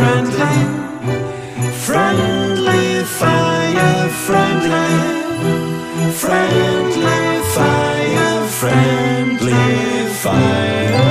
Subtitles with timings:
[0.00, 0.56] Friendly,
[1.86, 4.92] friendly fire, friendly,
[6.22, 7.22] friendly
[7.54, 9.66] fire, friendly
[10.24, 11.02] fire,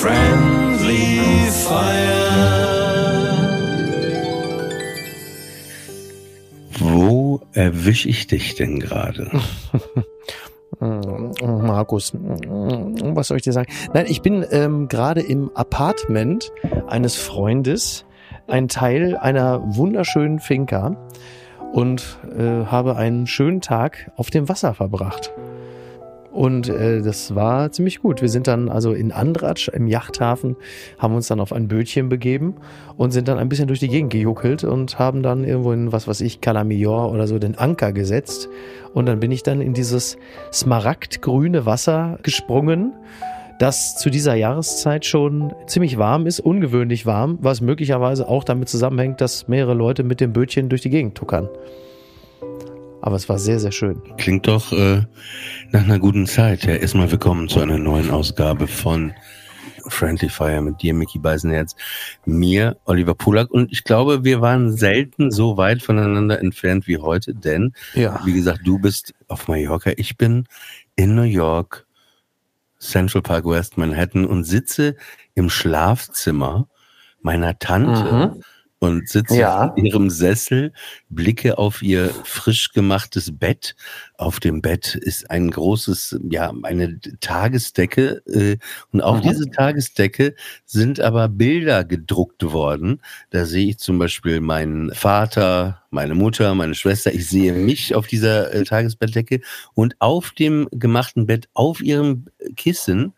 [0.00, 1.20] friendly
[1.64, 2.18] fire.
[6.80, 9.30] Wo erwische ich dich denn gerade?
[10.80, 13.70] Markus, was soll ich dir sagen?
[13.94, 16.52] Nein, ich bin ähm, gerade im Apartment
[16.86, 18.04] eines Freundes,
[18.46, 20.96] ein Teil einer wunderschönen Finca
[21.72, 25.32] und äh, habe einen schönen Tag auf dem Wasser verbracht.
[26.38, 28.22] Und äh, das war ziemlich gut.
[28.22, 30.54] Wir sind dann also in Andratsch im Yachthafen,
[30.96, 32.54] haben uns dann auf ein Bötchen begeben
[32.96, 36.06] und sind dann ein bisschen durch die Gegend gejuckelt und haben dann irgendwo in, was
[36.06, 38.48] weiß ich, Calamior oder so den Anker gesetzt.
[38.94, 40.16] Und dann bin ich dann in dieses
[40.52, 42.92] smaragdgrüne Wasser gesprungen,
[43.58, 49.20] das zu dieser Jahreszeit schon ziemlich warm ist, ungewöhnlich warm, was möglicherweise auch damit zusammenhängt,
[49.20, 51.48] dass mehrere Leute mit dem Bötchen durch die Gegend tuckern.
[53.08, 54.02] Aber es war sehr, sehr schön.
[54.18, 55.00] Klingt doch äh,
[55.70, 56.64] nach einer guten Zeit.
[56.66, 59.14] Ja, erstmal willkommen zu einer neuen Ausgabe von
[59.86, 61.74] Friendly Fire mit dir, Mickey Beisenherz,
[62.26, 63.50] mir, Oliver Polak.
[63.50, 68.20] Und ich glaube, wir waren selten so weit voneinander entfernt wie heute, denn, Ja.
[68.26, 70.44] wie gesagt, du bist auf Mallorca, ich bin
[70.94, 71.86] in New York,
[72.78, 74.96] Central Park West, Manhattan und sitze
[75.34, 76.68] im Schlafzimmer
[77.22, 78.38] meiner Tante
[78.80, 79.74] und sitze Ja.
[79.76, 80.72] in ihrem Sessel,
[81.08, 83.74] blicke auf ihr frisch gemachtes Bett.
[84.16, 88.56] Auf dem Bett ist ein großes, ja, eine Tagesdecke äh,
[88.92, 89.28] und auf Mhm.
[89.28, 90.34] diese Tagesdecke
[90.64, 93.00] sind aber Bilder gedruckt worden.
[93.30, 97.12] Da sehe ich zum Beispiel meinen Vater, meine Mutter, meine Schwester.
[97.12, 99.40] Ich sehe mich auf dieser äh, Tagesbettdecke
[99.74, 103.12] und auf dem gemachten Bett, auf ihrem Kissen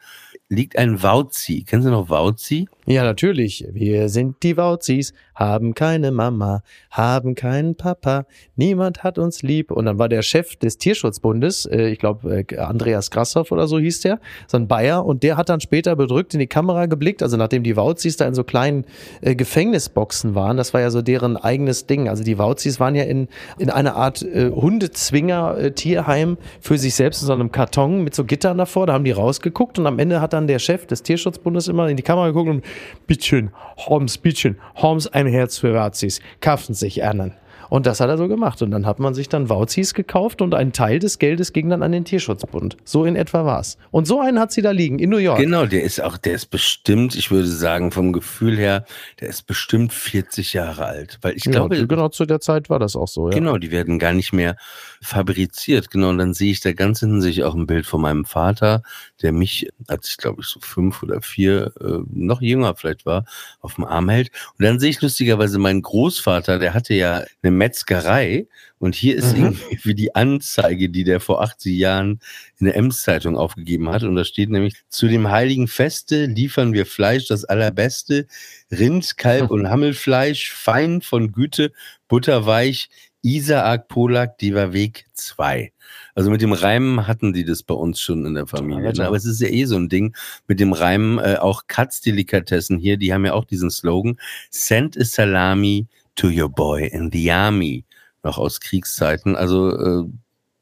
[0.51, 1.63] liegt ein Wauzi.
[1.63, 2.69] Kennen Sie noch Wauzi?
[2.87, 3.65] Ja, natürlich.
[3.73, 9.71] Wir sind die Wauzis, haben keine Mama, haben keinen Papa, niemand hat uns lieb.
[9.71, 13.79] Und dann war der Chef des Tierschutzbundes, äh, ich glaube äh, Andreas Grassoff oder so
[13.79, 14.19] hieß der,
[14.49, 17.63] so ein Bayer, und der hat dann später bedrückt in die Kamera geblickt, also nachdem
[17.63, 18.85] die Wauzis da in so kleinen
[19.21, 22.09] äh, Gefängnisboxen waren, das war ja so deren eigenes Ding.
[22.09, 23.29] Also die Wauzis waren ja in,
[23.59, 28.59] in einer Art äh, Hundezwinger-Tierheim für sich selbst in so einem Karton mit so Gittern
[28.59, 31.89] davor, da haben die rausgeguckt und am Ende hat dann der Chef des Tierschutzbundes immer
[31.89, 32.65] in die Kamera geguckt und
[33.07, 37.33] Bittchen, Holmes, Bittchen, Holmes, ein Herz für Wauzis, kaufen sich einen.
[37.71, 38.61] Und das hat er so gemacht.
[38.63, 41.85] Und dann hat man sich dann Wauzis gekauft und ein Teil des Geldes ging dann
[41.85, 42.77] an den Tierschutzbund.
[42.85, 43.79] So in etwa war's.
[43.93, 45.39] Und so einen hat sie da liegen, in New York.
[45.39, 48.85] Genau, der ist auch, der ist bestimmt, ich würde sagen, vom Gefühl her,
[49.21, 51.19] der ist bestimmt 40 Jahre alt.
[51.23, 53.35] Weil ich Ja, glaube, genau zu der Zeit war das auch so, ja.
[53.39, 54.57] Genau, die werden gar nicht mehr
[55.03, 55.91] fabriziert.
[55.91, 58.83] Genau, und dann sehe ich da ganz hinten sich auch ein Bild von meinem Vater,
[59.23, 63.25] der mich, als ich glaube ich so fünf oder vier, äh, noch jünger vielleicht war,
[63.61, 64.31] auf dem Arm hält.
[64.59, 68.47] Und dann sehe ich lustigerweise meinen Großvater, der hatte ja eine Metzgerei
[68.79, 69.45] und hier ist Mhm.
[69.71, 72.21] irgendwie die Anzeige, die der vor 80 Jahren
[72.59, 74.03] in der Ems-Zeitung aufgegeben hat.
[74.03, 78.27] Und da steht nämlich, zu dem heiligen Feste liefern wir Fleisch, das allerbeste,
[78.71, 81.73] Rind, Kalb und Hammelfleisch, fein von Güte,
[82.09, 82.89] butterweich,
[83.23, 85.73] Isaak Polak, Diva Weg 2.
[86.15, 88.89] Also mit dem Reimen hatten die das bei uns schon in der Familie.
[88.89, 89.03] Alter.
[89.03, 89.09] Ne?
[89.09, 91.19] Aber es ist ja eh so ein Ding mit dem Reimen.
[91.19, 94.19] Äh, auch Katz-Delikatessen hier, die haben ja auch diesen Slogan,
[94.51, 95.87] Send a Salami
[96.17, 97.85] to your boy in the army.
[98.23, 99.37] Noch aus Kriegszeiten.
[99.37, 100.05] Also, äh,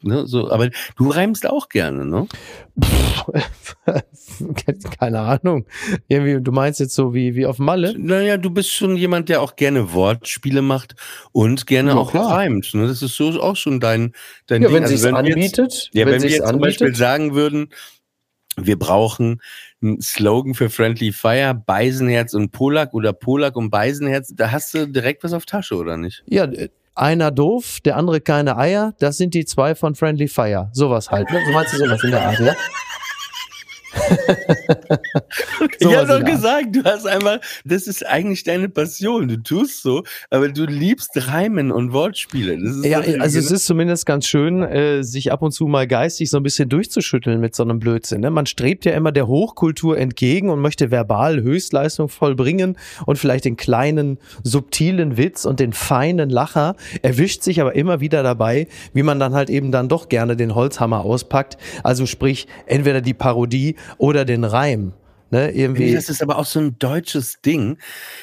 [0.03, 2.27] ne, so, aber du reimst auch gerne, ne?
[4.99, 5.67] Keine Ahnung.
[6.09, 7.95] Irgendwie, du meinst jetzt so wie, wie auf Malle?
[7.99, 10.95] Naja, du bist schon jemand, der auch gerne Wortspiele macht
[11.33, 12.33] und gerne Ja, auch klar.
[12.33, 12.73] reimt.
[12.75, 12.87] Ne?
[12.87, 14.13] Das ist so auch schon dein,
[14.47, 14.77] dein Ja, Ding.
[14.77, 15.91] wenn Also sich's wir jetzt- anbietet.
[15.93, 17.71] Ja, wenn, wir sich's jetzt zum Beispiel sagen würden,
[18.57, 19.41] wir brauchen
[19.81, 24.33] einen Slogan für Friendly Fire, Beisenherz und Polak oder Polak und Beisenherz.
[24.35, 26.25] Da hast du direkt was auf Tasche, oder nicht?
[26.27, 26.49] Ja,
[26.99, 28.95] einer doof, der andere keine Eier.
[28.99, 30.71] Das sind die zwei von Friendly Fire.
[30.73, 31.31] Sowas halt.
[31.31, 31.41] Ne?
[31.47, 32.55] So meinst du sowas in der Art, ja?
[35.79, 39.29] ich habe doch gesagt, du hast einmal, das ist eigentlich deine Passion.
[39.29, 42.59] Du tust so, aber du liebst Reimen und Wortspiele.
[42.87, 46.37] ja, also es ist zumindest ganz schön, äh, sich ab und zu mal geistig so
[46.37, 48.21] ein bisschen durchzuschütteln mit so einem Blödsinn.
[48.21, 48.31] Ne?
[48.31, 53.57] Man strebt ja immer der Hochkultur entgegen und möchte verbal Höchstleistung vollbringen und vielleicht den
[53.57, 59.19] kleinen, subtilen Witz und den feinen Lacher, erwischt sich aber immer wieder dabei, wie man
[59.19, 61.57] dann halt eben dann doch gerne den Holzhammer auspackt.
[61.83, 64.93] Also sprich, entweder die Parodie oder den Reim.
[65.31, 65.93] Ne, irgendwie.
[65.93, 67.77] Das ist aber auch so ein deutsches Ding,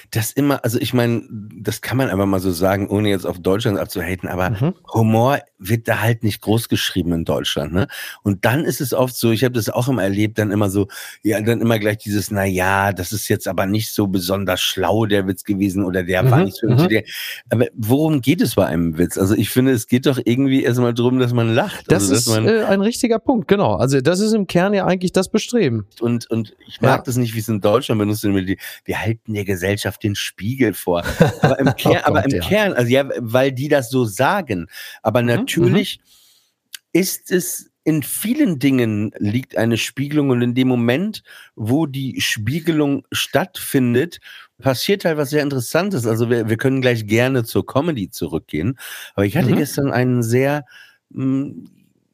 [0.09, 3.37] das immer, also ich meine, das kann man einfach mal so sagen, ohne jetzt auf
[3.37, 4.73] Deutschland abzuhaten, aber mhm.
[4.91, 7.87] Humor wird da halt nicht groß geschrieben in Deutschland, ne?
[8.23, 10.87] Und dann ist es oft so, ich habe das auch immer erlebt, dann immer so,
[11.21, 15.05] ja, dann immer gleich dieses, na ja, das ist jetzt aber nicht so besonders schlau
[15.05, 16.31] der Witz gewesen oder der mhm.
[16.31, 16.87] war nicht so mhm.
[16.87, 17.03] der.
[17.51, 19.19] Aber worum geht es bei einem Witz?
[19.19, 21.85] Also ich finde, es geht doch irgendwie erstmal darum, dass man lacht.
[21.91, 23.75] Das also, ist äh, ein richtiger Punkt, genau.
[23.75, 25.85] Also das ist im Kern ja eigentlich das Bestreben.
[25.99, 26.94] Und und ich mag ja.
[27.03, 28.59] Das nicht, wie es in Deutschland benutzt wird.
[28.85, 31.03] Wir halten der Gesellschaft den Spiegel vor.
[31.41, 32.41] Aber im Kern, oh aber im ja.
[32.41, 34.67] Kern, also ja, weil die das so sagen.
[35.01, 35.27] Aber mhm.
[35.27, 36.99] natürlich mhm.
[36.99, 41.21] ist es in vielen Dingen liegt eine Spiegelung und in dem Moment,
[41.55, 44.19] wo die Spiegelung stattfindet,
[44.59, 46.07] passiert halt was sehr Interessantes.
[46.07, 48.79] Also wir, wir können gleich gerne zur Comedy zurückgehen.
[49.13, 49.57] Aber ich hatte mhm.
[49.57, 50.65] gestern einen sehr
[51.11, 51.69] mh, hm,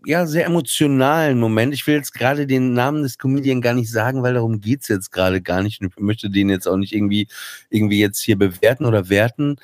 [0.06, 1.74] ja, sehr emotionalen Moment.
[1.74, 5.12] Ich will jetzt gerade den Namen des Comedian gar nicht sagen, weil darum geht's jetzt
[5.12, 5.81] gerade gar nicht.
[5.81, 7.27] Und ich möchte den jetzt auch nicht irgendwie,
[7.69, 9.57] irgendwie jetzt hier bewerten oder werten.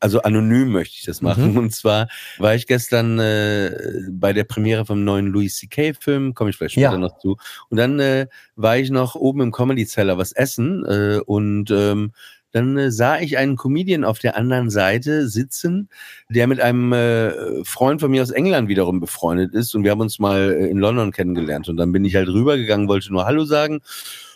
[0.00, 1.52] Also anonym möchte ich das machen.
[1.52, 1.58] Mhm.
[1.58, 2.08] Und zwar
[2.38, 3.70] war ich gestern äh,
[4.10, 6.98] bei der Premiere vom neuen Louis C.K.-Film, komme ich vielleicht später ja.
[6.98, 7.36] noch zu.
[7.68, 8.26] Und dann äh,
[8.56, 12.12] war ich noch oben im Comedy Cellar was essen äh, und ähm,
[12.54, 15.88] dann äh, sah ich einen Comedian auf der anderen Seite sitzen,
[16.28, 19.74] der mit einem äh, Freund von mir aus England wiederum befreundet ist.
[19.74, 21.68] Und wir haben uns mal äh, in London kennengelernt.
[21.68, 23.80] Und dann bin ich halt rübergegangen, wollte nur Hallo sagen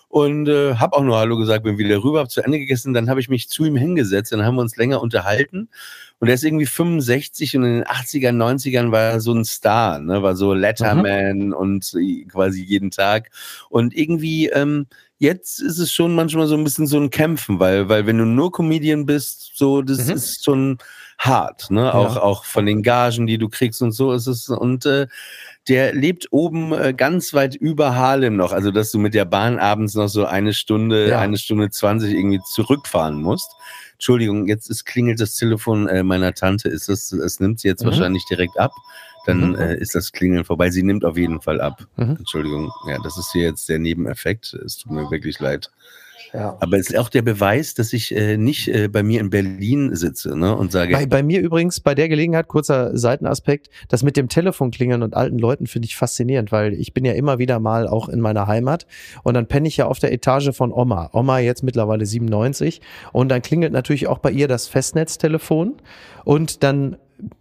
[0.09, 2.95] und äh, habe auch nur Hallo gesagt, bin wieder rüber, hab zu Ende gegessen.
[2.95, 5.69] Dann habe ich mich zu ihm hingesetzt, dann haben wir uns länger unterhalten.
[6.19, 10.01] Und er ist irgendwie 65 und in den 80ern, 90ern war er so ein Star,
[10.01, 10.23] ne?
[10.23, 11.53] war so Letterman mhm.
[11.53, 11.95] und
[12.29, 13.31] quasi jeden Tag.
[13.69, 14.87] Und irgendwie ähm,
[15.19, 18.25] jetzt ist es schon manchmal so ein bisschen so ein Kämpfen, weil, weil wenn du
[18.25, 20.15] nur Comedian bist, so, das mhm.
[20.15, 20.79] ist schon
[21.19, 21.83] hart, ne?
[21.83, 21.95] Ja.
[21.95, 24.49] Auch, auch von den Gagen, die du kriegst und so ist es.
[24.49, 25.09] Und äh,
[25.69, 28.53] der lebt oben äh, ganz weit über Harlem noch.
[28.53, 31.21] Also, dass du mit der Bahn abends noch so eine Stunde, ja.
[31.21, 33.51] eine Stunde zwanzig irgendwie zurückfahren musst.
[33.93, 36.69] Entschuldigung, jetzt ist, klingelt das Telefon äh, meiner Tante.
[36.69, 37.89] Ist das, es nimmt sie jetzt mhm.
[37.89, 38.73] wahrscheinlich direkt ab
[39.29, 39.55] dann mhm.
[39.57, 40.71] äh, ist das Klingeln vorbei.
[40.71, 41.87] Sie nimmt auf jeden Fall ab.
[41.97, 42.17] Mhm.
[42.19, 44.55] Entschuldigung, ja, das ist hier jetzt der Nebeneffekt.
[44.55, 45.71] Es tut mir wirklich leid.
[46.33, 46.57] Ja.
[46.61, 49.95] Aber es ist auch der Beweis, dass ich äh, nicht äh, bei mir in Berlin
[49.95, 50.93] sitze ne, und sage.
[50.93, 55.15] Bei, bei mir übrigens, bei der Gelegenheit, kurzer Seitenaspekt, das mit dem Telefon klingeln und
[55.15, 58.47] alten Leuten finde ich faszinierend, weil ich bin ja immer wieder mal auch in meiner
[58.47, 58.87] Heimat
[59.23, 61.11] und dann penne ich ja auf der Etage von Oma.
[61.13, 62.81] Oma jetzt mittlerweile 97
[63.13, 65.77] und dann klingelt natürlich auch bei ihr das Festnetztelefon
[66.25, 66.97] und dann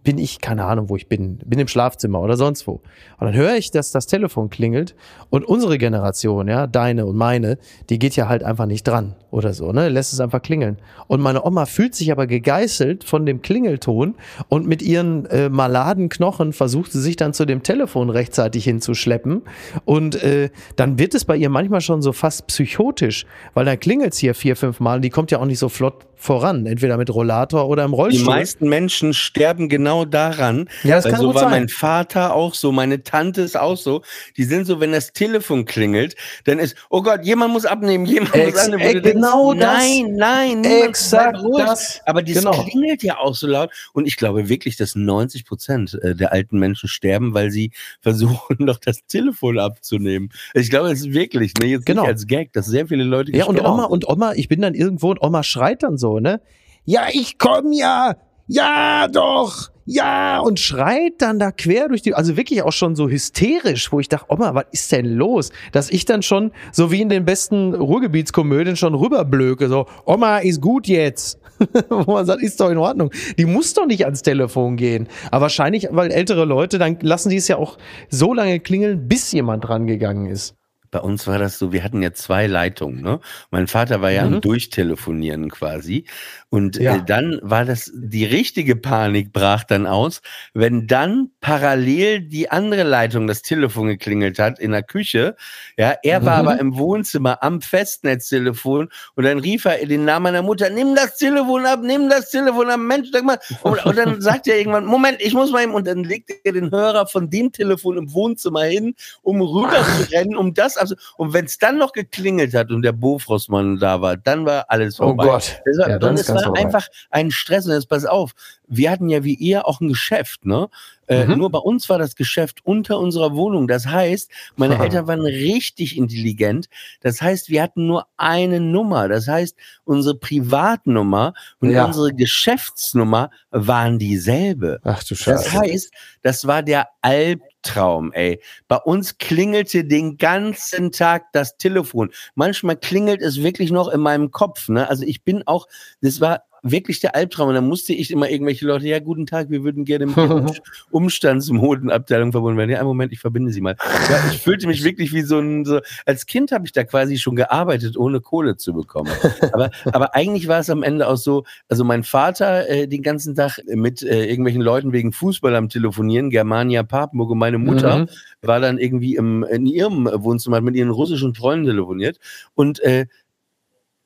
[0.08, 2.80] bin ich, keine Ahnung, wo ich bin, bin im Schlafzimmer oder sonst wo.
[3.20, 4.96] Und dann höre ich, dass das Telefon klingelt
[5.30, 7.58] und unsere Generation, ja, deine und meine,
[7.90, 10.78] die geht ja halt einfach nicht dran oder so, ne, lässt es einfach klingeln.
[11.08, 14.16] Und meine Oma fühlt sich aber gegeißelt von dem Klingelton
[14.48, 19.42] und mit ihren äh, maladen Knochen versucht sie sich dann zu dem Telefon rechtzeitig hinzuschleppen
[19.84, 24.14] und äh, dann wird es bei ihr manchmal schon so fast psychotisch, weil dann klingelt
[24.14, 26.98] es hier vier, fünf Mal und die kommt ja auch nicht so flott voran, entweder
[26.98, 28.24] mit Rollator oder im Rollstuhl.
[28.24, 30.70] Die meisten Menschen sterben genau daran.
[30.84, 31.52] Ja, das kann so war sein.
[31.52, 34.02] mein Vater auch so, meine Tante ist auch so.
[34.38, 38.36] Die sind so, wenn das Telefon klingelt, dann ist, oh Gott, jemand muss abnehmen, jemand
[38.36, 38.98] Ex muss abnehmen.
[38.98, 39.84] Äh, genau denkst, das.
[39.84, 42.02] Nein, nein, exakt das.
[42.06, 42.52] Aber das genau.
[42.64, 43.72] klingelt ja auch so laut.
[43.94, 48.58] Und ich glaube wirklich, dass 90 Prozent äh, der alten Menschen sterben, weil sie versuchen,
[48.60, 50.30] noch das Telefon abzunehmen.
[50.54, 52.02] Ich glaube, es ist wirklich, ne, jetzt genau.
[52.02, 54.74] nicht als Gag, dass sehr viele Leute Ja, und Oma, und Oma, ich bin dann
[54.74, 56.42] irgendwo und Oma schreit dann so, ne?
[56.88, 58.16] ja, ich komm ja,
[58.48, 63.08] ja doch, ja, und schreit dann da quer durch die, also wirklich auch schon so
[63.08, 65.52] hysterisch, wo ich dachte, Oma, was ist denn los?
[65.72, 70.62] Dass ich dann schon, so wie in den besten Ruhrgebietskomödien, schon rüberblöke, so, Oma, ist
[70.62, 71.40] gut jetzt.
[71.90, 73.12] wo man sagt, ist doch in Ordnung.
[73.38, 75.08] Die muss doch nicht ans Telefon gehen.
[75.32, 77.78] Aber wahrscheinlich, weil ältere Leute, dann lassen die es ja auch
[78.10, 80.54] so lange klingeln, bis jemand dran gegangen ist.
[80.92, 83.02] Bei uns war das so, wir hatten ja zwei Leitungen.
[83.02, 83.20] Ne?
[83.52, 84.36] Mein Vater war ja Mhm.
[84.36, 86.06] am Durchtelefonieren quasi.
[86.50, 86.96] Und Ja.
[86.96, 90.22] äh, dann war das, die richtige Panik brach dann aus,
[90.54, 95.36] wenn dann parallel die andere Leitung das Telefon geklingelt hat in der Küche.
[95.78, 96.48] Ja, er war Mhm.
[96.48, 101.18] aber im Wohnzimmer am Festnetztelefon und dann rief er den Namen meiner Mutter, nimm das
[101.18, 103.40] Telefon ab, nimm das Telefon ab, Mensch, sag mal.
[103.64, 106.54] Und, und dann sagt er irgendwann, Moment, ich muss mal eben, und dann legt er
[106.54, 110.96] den Hörer von dem Telefon im Wohnzimmer hin, um rüber zu rennen, um das, also,
[111.18, 114.98] und wenn es dann noch geklingelt hat und der Bofrostmann da war, dann war alles
[115.00, 115.26] Oh vorbei.
[115.26, 115.62] Gott.
[115.66, 116.62] Das war, Ja, dann ist war vorbei.
[116.62, 117.66] einfach ein Stress.
[117.66, 118.32] Und jetzt pass auf,
[118.68, 120.70] wir hatten ja wie ihr auch ein Geschäft, ne?
[121.08, 121.38] Äh, Mhm.
[121.38, 123.68] Nur bei uns war das Geschäft unter unserer Wohnung.
[123.68, 124.84] Das heißt, meine Aha.
[124.84, 126.70] Eltern waren richtig intelligent.
[127.02, 129.08] Das heißt, wir hatten nur eine Nummer.
[129.08, 131.86] Das heißt, unsere Privatnummer und Ja.
[131.86, 134.80] unsere Geschäftsnummer waren dieselbe.
[134.84, 135.52] Ach du Das Scheiße.
[135.54, 138.42] heißt, das war der Albtraum, ey.
[138.68, 142.12] Bei uns klingelte den ganzen Tag das Telefon.
[142.36, 144.90] Manchmal klingelt es wirklich noch in meinem Kopf, ne?
[144.90, 145.68] Also ich bin auch,
[146.02, 147.50] das war wirklich der Albtraum.
[147.50, 150.32] Und dann musste ich immer irgendwelche Leute, ja, guten Tag, wir würden gerne mit der
[150.32, 150.52] Um-
[150.92, 152.70] Umstandsmodenabteilung verbunden werden.
[152.72, 153.76] Ja, einen Moment, ich verbinde sie mal.
[154.10, 157.18] Ja, ich fühlte mich wirklich wie so ein, so, als Kind habe ich da quasi
[157.18, 159.12] schon gearbeitet, ohne Kohle zu bekommen.
[159.52, 163.36] Aber, aber eigentlich war es am Ende auch so, also mein Vater äh, den ganzen
[163.36, 168.10] Tag mit äh, irgendwelchen Leuten wegen Fußball am Telefonieren, Germania Papenburg und meine Mutter Mhm.
[168.42, 172.18] war dann irgendwie im, in ihrem Wohnzimmer, hat mit ihren russischen Freunden telefoniert
[172.56, 173.06] und äh,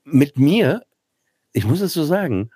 [0.03, 0.81] mit mir,
[1.53, 2.51] ich muss es so sagen,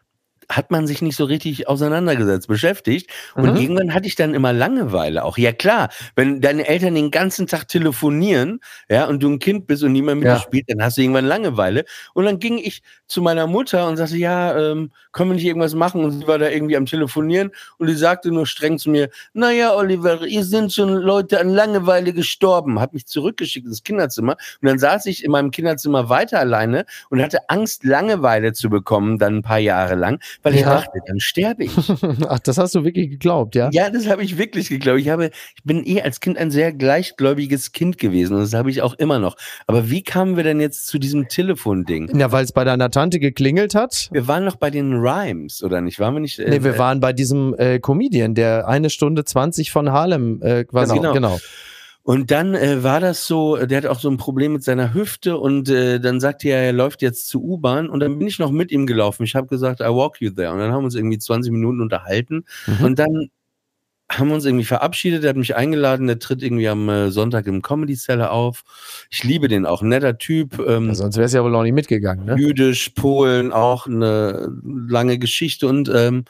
[0.50, 3.10] hat man sich nicht so richtig auseinandergesetzt, beschäftigt.
[3.36, 3.58] Und Mhm.
[3.58, 5.38] irgendwann hatte ich dann immer Langeweile auch.
[5.40, 8.60] Ja klar, wenn deine Eltern den ganzen Tag telefonieren,
[8.90, 10.36] ja, und du ein Kind bist und niemand mit Ja.
[10.36, 11.86] dir spielt, dann hast du irgendwann Langeweile.
[12.14, 15.76] Und dann ging ich zu meiner Mutter und sagte, ja, ähm, können wir nicht irgendwas
[15.76, 16.04] machen?
[16.04, 19.74] Und sie war da irgendwie am Telefonieren und die sagte nur streng zu mir, naja,
[19.76, 22.80] Oliver, ihr sind schon Leute an Langeweile gestorben.
[22.80, 27.22] Hat mich zurückgeschickt ins Kinderzimmer und dann saß ich in meinem Kinderzimmer weiter alleine und
[27.22, 30.70] hatte Angst, Langeweile zu bekommen, dann ein paar Jahre lang, weil ich Ja.
[30.70, 31.72] dachte, dann sterbe ich.
[32.28, 33.70] Ach, das hast du wirklich geglaubt, ja?
[33.72, 35.00] Ja, das habe ich wirklich geglaubt.
[35.00, 38.70] Ich habe, ich bin eh als Kind ein sehr gleichgläubiges Kind gewesen und das habe
[38.72, 39.36] ich auch immer noch.
[39.68, 42.18] Aber wie kamen wir denn jetzt zu diesem Telefonding?
[42.18, 44.08] Ja, weil es bei deiner Tante geklingelt hat.
[44.12, 46.00] Wir waren noch bei den Rhymes, oder nicht?
[46.00, 46.40] Waren wir nicht?
[46.40, 50.64] äh, Nee, wir waren bei diesem äh, Comedian, der eine Stunde 20 von Harlem äh,
[50.64, 50.96] quasi.
[50.96, 51.14] Genau.
[51.14, 51.38] Genau.
[52.04, 55.38] Und dann äh, war das so, der hat auch so ein Problem mit seiner Hüfte
[55.38, 58.52] und äh, dann sagte er, er läuft jetzt zur U-Bahn und dann bin ich noch
[58.52, 59.24] mit ihm gelaufen.
[59.24, 60.52] Ich habe gesagt, I walk you there.
[60.52, 62.86] Und dann haben wir uns irgendwie 20 Minuten unterhalten Mhm.
[62.86, 63.30] und dann
[64.12, 65.24] haben wir uns irgendwie verabschiedet.
[65.24, 68.64] Er hat mich eingeladen, der tritt irgendwie am äh, Sonntag im Comedy Cellar auf.
[69.10, 70.60] Ich liebe den auch, netter Typ.
[70.60, 72.36] Ähm, Ja, sonst wär's ja wohl auch nicht mitgegangen, ne?
[72.38, 76.26] Jüdisch, Polen, auch eine lange Geschichte und ähm,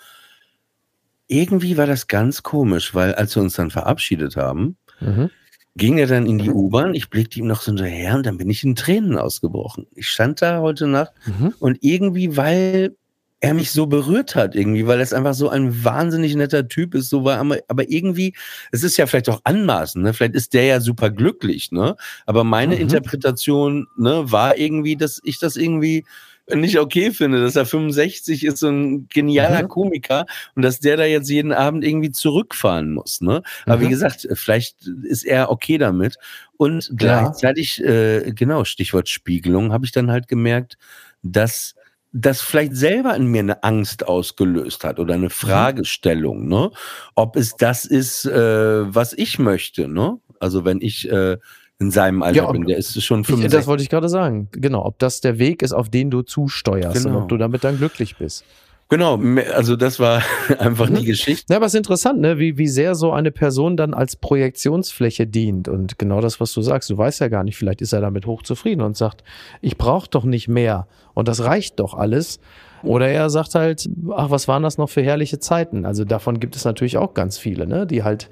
[1.28, 5.30] irgendwie war das ganz komisch, weil als wir uns dann verabschiedet haben, Mhm.
[5.76, 8.50] ging er dann in die U-Bahn, ich blickte ihm noch so hinterher und dann bin
[8.50, 9.88] ich in Tränen ausgebrochen.
[9.96, 11.54] Ich stand da heute Nacht Mhm.
[11.60, 12.96] und irgendwie, weil
[13.42, 17.10] er mich so berührt hat, irgendwie, weil es einfach so ein wahnsinnig netter Typ ist,
[17.10, 18.34] so war, aber, aber irgendwie,
[18.72, 20.14] es ist ja vielleicht auch anmaßend, ne?
[20.14, 21.96] Vielleicht ist der ja super glücklich, ne?
[22.26, 22.82] Aber meine Mhm.
[22.82, 26.06] Interpretation, ne, war irgendwie, dass ich das irgendwie
[26.54, 29.68] nicht okay finde, dass er 65 ist, so ein genialer Mhm.
[29.68, 30.26] Komiker
[30.56, 33.42] und dass der da jetzt jeden Abend irgendwie zurückfahren muss, ne?
[33.68, 33.90] Aber wie Mhm.
[33.90, 36.18] gesagt, vielleicht ist er okay damit.
[36.58, 36.98] Und Ja.
[36.98, 40.78] gleichzeitig, äh, genau, Stichwort Spiegelung, habe ich dann halt gemerkt,
[41.24, 41.76] dass
[42.18, 45.24] das vielleicht selber in mir eine Angst ausgelöst hat oder Mhm.
[45.24, 46.72] eine Fragestellung, ne?
[47.14, 50.18] Ob es das ist, äh, was ich möchte, ne?
[50.40, 51.38] Also wenn ich äh,
[51.78, 53.52] in seinem Alter Ja, bin, der ist schon Ich, 65.
[53.60, 54.48] das wollte ich gerade sagen.
[54.54, 57.18] Genau, ob das der Weg ist, auf den du zusteuerst Genau.
[57.18, 58.46] und ob du damit dann glücklich bist.
[58.88, 59.20] Genau,
[59.54, 60.22] also das war
[60.60, 61.52] einfach die Geschichte.
[61.52, 62.38] Ja, aber es ist interessant, ne?
[62.38, 65.68] wie, wie sehr so eine Person dann als Projektionsfläche dient.
[65.68, 68.28] Und genau das, was du sagst, du weißt ja gar nicht, vielleicht ist er damit
[68.28, 69.24] hochzufrieden und sagt,
[69.62, 72.40] ich brauche doch nicht mehr und das reicht doch alles.
[72.84, 75.88] Oder er sagt halt, ach, was waren das noch für herrliche Zeiten?
[75.88, 77.88] Also davon gibt es natürlich auch ganz viele, ne?
[77.88, 78.30] die halt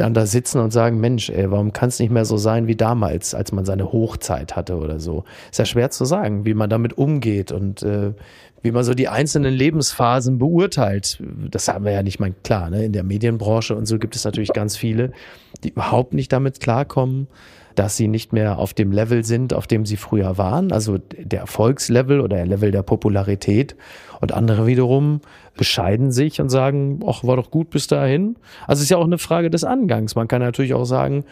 [0.00, 2.76] dann da sitzen und sagen, Mensch, ey, warum kann es nicht mehr so sein wie
[2.76, 5.24] damals, als man seine Hochzeit hatte oder so?
[5.50, 8.12] Ist ja schwer zu sagen, wie man damit umgeht und äh,
[8.62, 11.22] wie man so die einzelnen Lebensphasen beurteilt.
[11.50, 12.70] Das haben wir ja nicht mal klar.
[12.70, 12.84] Ne?
[12.84, 15.12] In der Medienbranche und so gibt es natürlich ganz viele,
[15.64, 17.28] die überhaupt nicht damit klarkommen,
[17.74, 21.40] dass sie nicht mehr auf dem Level sind, auf dem sie früher waren, also der
[21.40, 23.76] Erfolgslevel oder der Level der Popularität.
[24.20, 25.20] Und andere wiederum
[25.60, 28.36] bescheiden sich und sagen, ach, war doch gut bis dahin.
[28.66, 30.14] Also es ist ja auch eine Frage des Angangs.
[30.14, 31.24] Man kann natürlich auch sagen,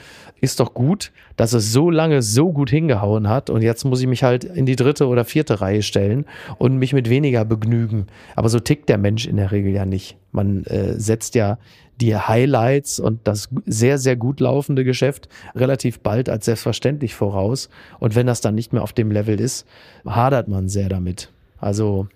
[0.43, 4.07] ist doch gut, dass es so lange so gut hingehauen hat und jetzt muss ich
[4.07, 6.27] mich halt in die dritte oder vierte Reihe stellen
[6.59, 8.07] und mich mit weniger begnügen.
[8.37, 10.19] Aber so tickt der Mensch in der Regel ja nicht.
[10.31, 11.57] Man äh, setzt ja
[11.99, 17.71] die Highlights und das sehr, sehr gut laufende Geschäft relativ bald als selbstverständlich voraus.
[17.99, 19.67] Und wenn das dann nicht mehr auf dem Level ist,
[20.05, 21.33] hadert man sehr damit.
[21.57, 22.09] Also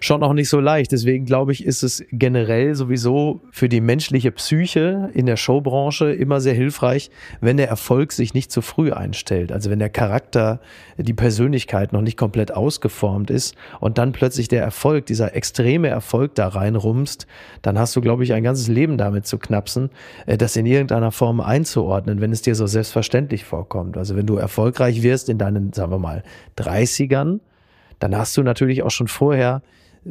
[0.00, 0.92] schon auch nicht so leicht.
[0.92, 6.40] Deswegen glaube ich, ist es generell sowieso für die menschliche Psyche in der Showbranche immer
[6.40, 7.10] sehr hilfreich,
[7.40, 9.52] wenn der Erfolg sich nicht zu früh einstellt.
[9.52, 10.60] Also wenn der Charakter,
[10.96, 16.34] die Persönlichkeit noch nicht komplett ausgeformt ist und dann plötzlich der Erfolg, dieser extreme Erfolg
[16.34, 17.26] da reinrumst,
[17.62, 19.90] dann hast du, glaube ich, ein ganzes Leben damit zu knapsen,
[20.26, 23.96] äh, das in irgendeiner Form einzuordnen, wenn es dir so selbstverständlich vorkommt.
[23.96, 26.22] Also wenn du erfolgreich wirst in deinen, sagen wir mal,
[26.58, 27.40] 30ern,
[28.00, 29.62] dann hast du natürlich auch schon vorher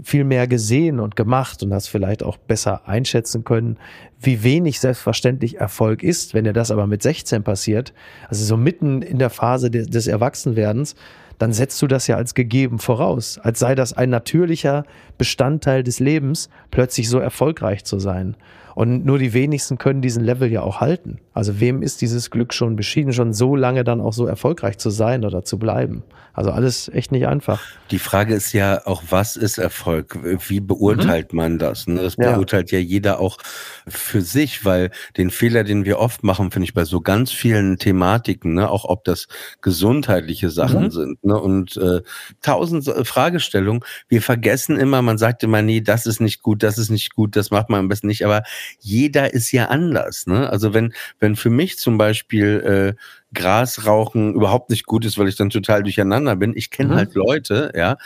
[0.03, 3.77] viel mehr gesehen und gemacht und hast vielleicht auch besser einschätzen können,
[4.19, 6.33] wie wenig selbstverständlich Erfolg ist.
[6.33, 7.93] Wenn dir das aber mit 16 passiert,
[8.27, 10.95] also so mitten in der Phase des, Erwachsenwerdens,
[11.39, 14.83] dann setzt du das ja als gegeben voraus, als sei das ein natürlicher
[15.17, 18.35] Bestandteil des Lebens, plötzlich so erfolgreich zu sein.
[18.79, 21.19] Und nur die wenigsten können diesen Level ja auch halten.
[21.33, 24.89] Also wem ist dieses Glück schon beschieden, schon so lange dann auch so erfolgreich zu
[24.89, 26.03] sein oder zu bleiben?
[26.31, 27.59] Also alles echt nicht einfach.
[27.91, 30.17] Die Frage ist ja auch, was ist Erfolg?
[30.47, 31.37] Wie beurteilt mhm.
[31.37, 31.87] man das?
[31.87, 32.01] Ne?
[32.01, 32.79] Das beurteilt ja.
[32.79, 33.39] ja jeder auch
[33.85, 37.77] für sich, weil den Fehler, den wir oft machen, finde ich bei so ganz vielen
[37.77, 38.69] Thematiken, ne?
[38.69, 39.27] auch ob das
[39.61, 40.91] gesundheitliche Sachen mhm.
[40.91, 41.37] sind ne?
[41.37, 42.01] und äh,
[42.41, 43.83] tausend Fragestellungen.
[44.07, 47.35] Wir vergessen immer, man sagt immer, nee, das ist nicht gut, das ist nicht gut,
[47.35, 48.23] das macht man am besten nicht.
[48.23, 48.43] Aber
[48.79, 50.27] jeder ist ja anders.
[50.27, 50.49] Ne?
[50.49, 53.01] Also wenn, wenn für mich zum Beispiel äh,
[53.33, 56.55] Gras rauchen überhaupt nicht gut ist, weil ich dann total durcheinander bin.
[56.55, 56.95] Ich kenne mhm.
[56.95, 57.97] halt Leute, ja,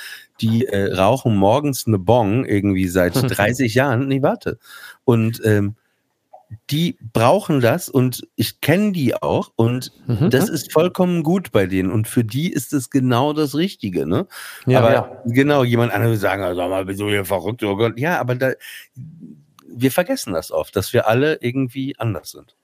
[0.42, 4.08] die äh, rauchen morgens eine Bong irgendwie seit 30 Jahren.
[4.08, 4.58] Nee, warte.
[5.06, 5.76] Und ähm,
[6.70, 10.30] die brauchen das und ich kenne die auch und mhm.
[10.30, 14.28] das ist vollkommen gut bei denen und für die ist es genau das Richtige, ne?
[14.66, 15.22] Ja, aber ja.
[15.26, 18.00] genau, jemand anderes sagen, sag mal, bist du hier verrückt, oh Gott.
[18.00, 18.52] Ja, aber da,
[19.76, 22.56] wir vergessen das oft, dass wir alle irgendwie anders sind.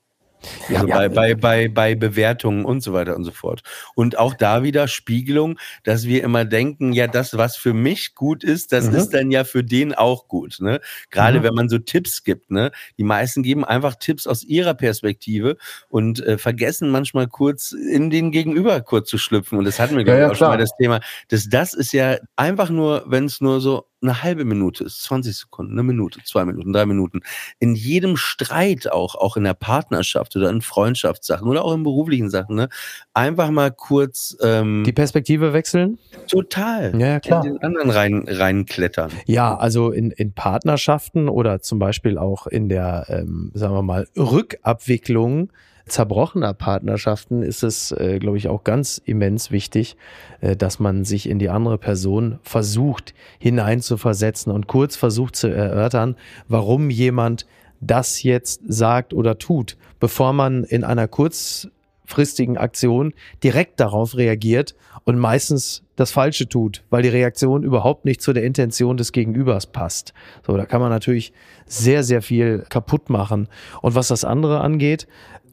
[0.69, 3.61] Also ja, bei, bei, bei, bei Bewertungen und so weiter und so fort.
[3.95, 8.43] Und auch da wieder Spiegelung, dass wir immer denken, ja, das, was für mich gut
[8.43, 8.95] ist, das mhm.
[8.95, 10.57] ist dann ja für den auch gut.
[10.59, 10.79] Ne?
[11.09, 11.43] Gerade mhm.
[11.43, 12.51] wenn man so Tipps gibt.
[12.51, 12.71] Ne?
[12.97, 15.57] Die meisten geben einfach Tipps aus ihrer Perspektive
[15.89, 19.57] und äh, vergessen manchmal kurz in den Gegenüber kurz zu schlüpfen.
[19.57, 21.01] Und das hatten wir, glaube ich, ja, auch schon mal das Thema.
[21.27, 25.35] dass das ist ja einfach nur, wenn es nur so eine halbe Minute ist, 20
[25.35, 27.21] Sekunden, eine Minute, zwei Minuten, drei Minuten.
[27.59, 32.29] In jedem Streit auch, auch in der Partnerschaft oder in Freundschaftssachen oder auch in beruflichen
[32.29, 32.69] Sachen, ne?
[33.13, 35.97] Einfach mal kurz ähm, die Perspektive wechseln.
[36.27, 36.99] Total.
[36.99, 37.45] Ja, klar.
[37.45, 39.12] In den anderen rein reinklettern.
[39.25, 44.07] Ja, also in, in Partnerschaften oder zum Beispiel auch in der, ähm, sagen wir mal,
[44.15, 45.51] Rückabwicklung
[45.89, 49.97] zerbrochener Partnerschaften ist es, äh, glaube ich, auch ganz immens wichtig,
[50.41, 56.15] äh, dass man sich in die andere Person versucht hineinzuversetzen und kurz versucht zu erörtern,
[56.47, 57.45] warum jemand
[57.82, 64.75] das jetzt sagt oder tut, bevor man in einer kurzfristigen Aktion direkt darauf reagiert
[65.06, 69.67] und meistens das Falsche tut, weil die Reaktion überhaupt nicht zu der Intention des Gegenübers
[69.67, 70.13] passt.
[70.45, 71.34] So, da kann man natürlich
[71.65, 73.47] sehr, sehr viel kaputt machen.
[73.82, 75.08] Und was das andere angeht,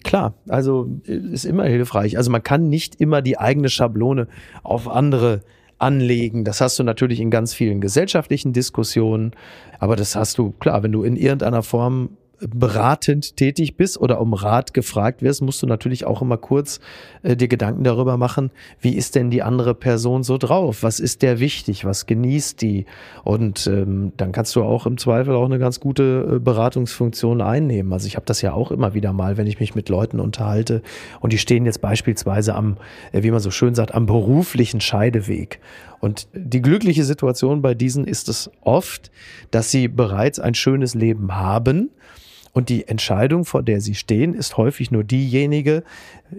[0.07, 2.17] Klar, also ist immer hilfreich.
[2.17, 4.29] Also man kann nicht immer die eigene Schablone
[4.63, 5.43] auf andere
[5.79, 6.45] anlegen.
[6.45, 9.33] Das hast du natürlich in ganz vielen gesellschaftlichen Diskussionen,
[9.81, 14.35] aber das hast du, klar, wenn du in irgendeiner Form beratend tätig bist oder um
[14.35, 16.81] Rat gefragt wirst, musst du natürlich auch immer kurz
[17.23, 20.83] äh, dir Gedanken darüber machen, wie ist denn die andere Person so drauf?
[20.83, 21.85] Was ist der wichtig?
[21.85, 22.85] Was genießt die?
[23.25, 27.93] Und ähm, dann kannst du auch im Zweifel auch eine ganz gute äh, Beratungsfunktion einnehmen.
[27.93, 30.83] Also ich habe das ja auch immer wieder mal, wenn ich mich mit Leuten unterhalte
[31.21, 32.77] und die stehen jetzt beispielsweise am,
[33.13, 35.61] äh, wie man so schön sagt, am beruflichen Scheideweg.
[36.01, 39.11] Und die glückliche Situation bei diesen ist es oft,
[39.51, 41.91] dass sie bereits ein schönes Leben haben
[42.57, 45.83] und die Entscheidung, vor der sie stehen, ist häufig nur diejenige,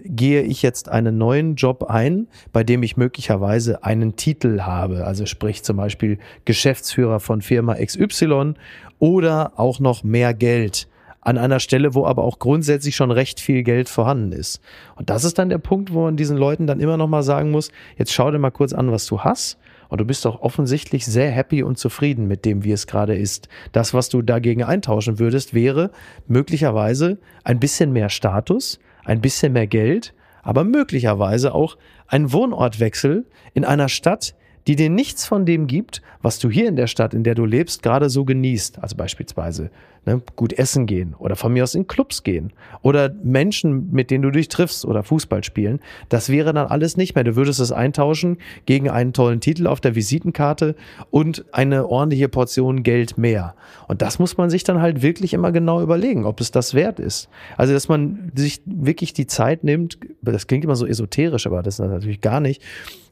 [0.04, 5.26] gehe ich jetzt einen neuen Job ein, bei dem ich möglicherweise einen Titel habe, also
[5.26, 8.54] sprich zum Beispiel Geschäftsführer von Firma XY
[8.98, 10.88] oder auch noch mehr Geld
[11.20, 14.60] an einer Stelle, wo aber auch grundsätzlich schon recht viel Geld vorhanden ist.
[14.96, 17.52] Und das ist dann der Punkt, wo man diesen Leuten dann immer noch mal sagen
[17.52, 19.56] muss, jetzt schau dir mal kurz an, was du hast
[19.88, 23.48] und du bist doch offensichtlich sehr happy und zufrieden mit dem, wie es gerade ist.
[23.72, 25.90] Das, was du dagegen eintauschen würdest, wäre
[26.26, 33.64] möglicherweise ein bisschen mehr Status, ein bisschen mehr Geld, aber möglicherweise auch ein Wohnortwechsel in
[33.64, 34.34] einer Stadt,
[34.66, 37.46] die dir nichts von dem gibt, was du hier in der Stadt, in der du
[37.46, 38.78] lebst, gerade so genießt.
[38.82, 39.70] Also beispielsweise
[40.08, 44.22] ne, gut essen gehen oder von mir aus in Clubs gehen oder Menschen, mit denen
[44.22, 45.80] du dich triffst oder Fußball spielen.
[46.08, 47.24] Das wäre dann alles nicht mehr.
[47.24, 50.74] Du würdest es eintauschen gegen einen tollen Titel auf der Visitenkarte
[51.10, 53.54] und eine ordentliche Portion Geld mehr.
[53.86, 56.98] Und das muss man sich dann halt wirklich immer genau überlegen, ob es das wert
[56.98, 57.28] ist.
[57.56, 61.78] Also, dass man sich wirklich die Zeit nimmt, das klingt immer so esoterisch, aber das
[61.78, 62.62] ist natürlich gar nicht,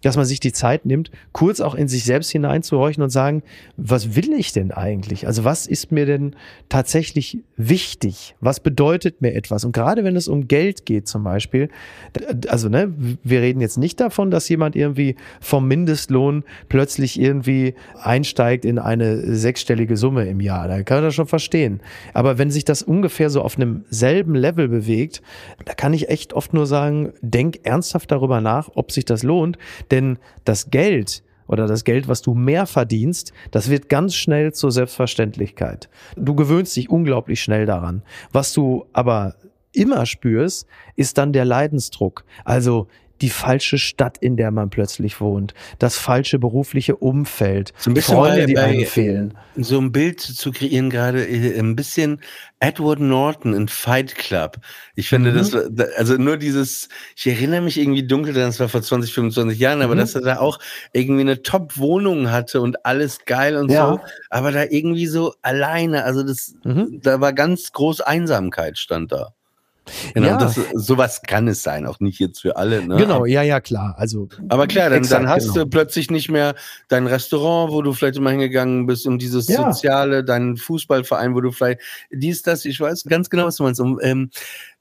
[0.02, 3.42] dass man sich die Zeit nimmt, kurz auch in sich selbst hineinzuhorchen und sagen,
[3.76, 5.26] was will ich denn eigentlich?
[5.26, 6.37] Also was ist mir denn
[6.68, 6.86] tatsächlich
[7.57, 8.35] wichtig?
[8.40, 9.64] Was bedeutet mir etwas?
[9.64, 11.68] Und gerade wenn es um Geld geht zum Beispiel,
[12.49, 18.64] also ne, wir reden jetzt nicht davon, dass jemand irgendwie vom Mindestlohn plötzlich irgendwie einsteigt
[18.64, 20.68] in eine sechsstellige Summe im Jahr.
[20.68, 21.81] Da kann man das schon verstehen.
[22.14, 25.22] Aber wenn sich das ungefähr so auf einem selben Level bewegt,
[25.64, 29.59] da kann ich echt oft nur sagen, denk ernsthaft darüber nach, ob sich das lohnt.
[29.90, 34.72] Denn das Geld oder das Geld, was du mehr verdienst, das wird ganz schnell zur
[34.72, 35.88] Selbstverständlichkeit.
[36.16, 38.02] Du gewöhnst dich unglaublich schnell daran.
[38.32, 39.35] Was du aber
[39.72, 42.24] immer spürst, ist dann der Leidensdruck.
[42.44, 42.88] Also
[43.20, 48.16] die falsche Stadt, in der man plötzlich wohnt, das falsche berufliche Umfeld, so ein bisschen
[48.16, 49.38] Freunde, bei, die einem fehlen.
[49.57, 52.20] So ein Bild zu kreieren gerade, äh, ein bisschen
[52.61, 54.59] Edward Norton in Fight Club.
[54.94, 55.37] Ich finde Mhm.
[55.37, 55.55] das,
[55.96, 59.83] also nur dieses, ich erinnere mich irgendwie dunkel, daran, das war vor 20, 25 Jahren,
[59.83, 59.98] aber Mhm.
[59.98, 60.59] dass er da auch
[60.92, 63.92] irgendwie eine Top-Wohnung hatte und alles geil und Ja.
[63.92, 64.00] so,
[64.31, 67.00] aber da irgendwie so alleine, also das, Mhm.
[67.02, 69.33] da war ganz groß Einsamkeit stand da.
[70.14, 70.37] Genau, Ja.
[70.38, 72.85] das, sowas kann es sein, auch nicht jetzt für alle.
[72.87, 72.96] Ne?
[72.96, 73.94] Genau, ja, ja, klar.
[73.99, 75.64] Also Aber klar, dann, Exakt, dann hast genau.
[75.64, 76.55] du plötzlich nicht mehr
[76.88, 79.72] dein Restaurant, wo du vielleicht immer hingegangen bist und dieses Ja.
[79.72, 83.81] Soziale, deinen Fußballverein, wo du vielleicht dies, das, ich weiß ganz genau, was du meinst,
[83.81, 84.31] um, ähm,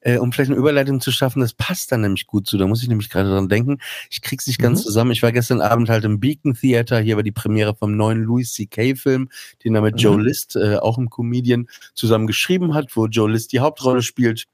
[0.02, 2.58] äh, um vielleicht eine Überleitung zu schaffen, das passt dann nämlich gut zu.
[2.58, 3.80] Da muss ich nämlich gerade dran denken.
[4.12, 4.84] Ich krieg's nicht ganz Mhm.
[4.84, 5.12] zusammen.
[5.12, 7.00] Ich war gestern Abend halt im Beacon Theater.
[7.00, 8.96] Hier war die Premiere vom neuen Louis C.K.
[8.96, 9.30] Film,
[9.64, 10.00] den er mit Mhm.
[10.00, 14.46] Joe List, äh, auch ein Comedian, zusammen geschrieben hat, wo Joe List die Hauptrolle spielt.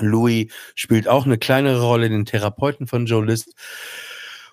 [0.00, 3.54] Louis spielt auch eine kleinere Rolle, den Therapeuten von Joe List.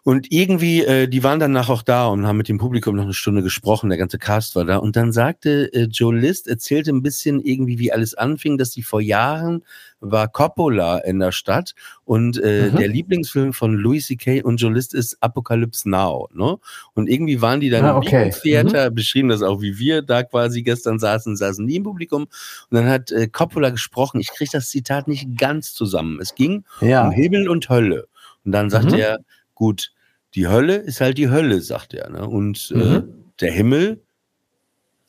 [0.07, 3.13] Und irgendwie, äh, die waren danach auch da und haben mit dem Publikum noch eine
[3.15, 3.89] Stunde gesprochen.
[3.89, 4.77] Der ganze Cast war da.
[4.77, 8.83] Und dann sagte äh, Joe List, erzählte ein bisschen irgendwie, wie alles anfing, dass die
[8.83, 9.63] vor Jahren
[10.01, 12.75] war Coppola in der Stadt und äh, Mhm.
[12.77, 14.43] der Lieblingsfilm von Louis C.K.
[14.43, 16.29] und Joe List ist Apocalypse Now.
[16.35, 16.57] Ne?
[16.93, 18.29] Und irgendwie waren die dann Ah, im okay.
[18.43, 22.25] Theater, beschrieben das auch, wie wir da quasi gestern saßen, saßen die im Publikum.
[22.69, 24.19] Und dann hat äh, Coppola gesprochen.
[24.21, 26.19] Ich kriege das Zitat nicht ganz zusammen.
[26.21, 27.07] Es ging ja.
[27.07, 28.05] um Himmel und Hölle.
[28.45, 28.99] Und dann sagt Mhm.
[28.99, 29.19] er,
[29.55, 29.93] gut,
[30.35, 32.09] die Hölle ist halt die Hölle, sagt er.
[32.09, 32.27] Ne?
[32.27, 33.13] Und äh, Mhm.
[33.39, 34.03] der Himmel,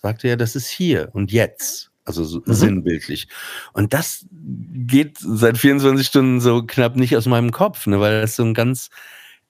[0.02, 1.90] sagt er, das ist hier und jetzt.
[2.04, 2.52] Also so Mhm.
[2.54, 3.28] sinnbildlich.
[3.72, 7.98] Und das geht seit 24 Stunden so knapp nicht aus meinem Kopf, ne?
[8.00, 8.90] weil das so ein ganz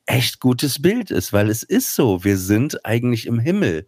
[0.07, 3.87] echt gutes Bild ist, weil es ist so, wir sind eigentlich im Himmel.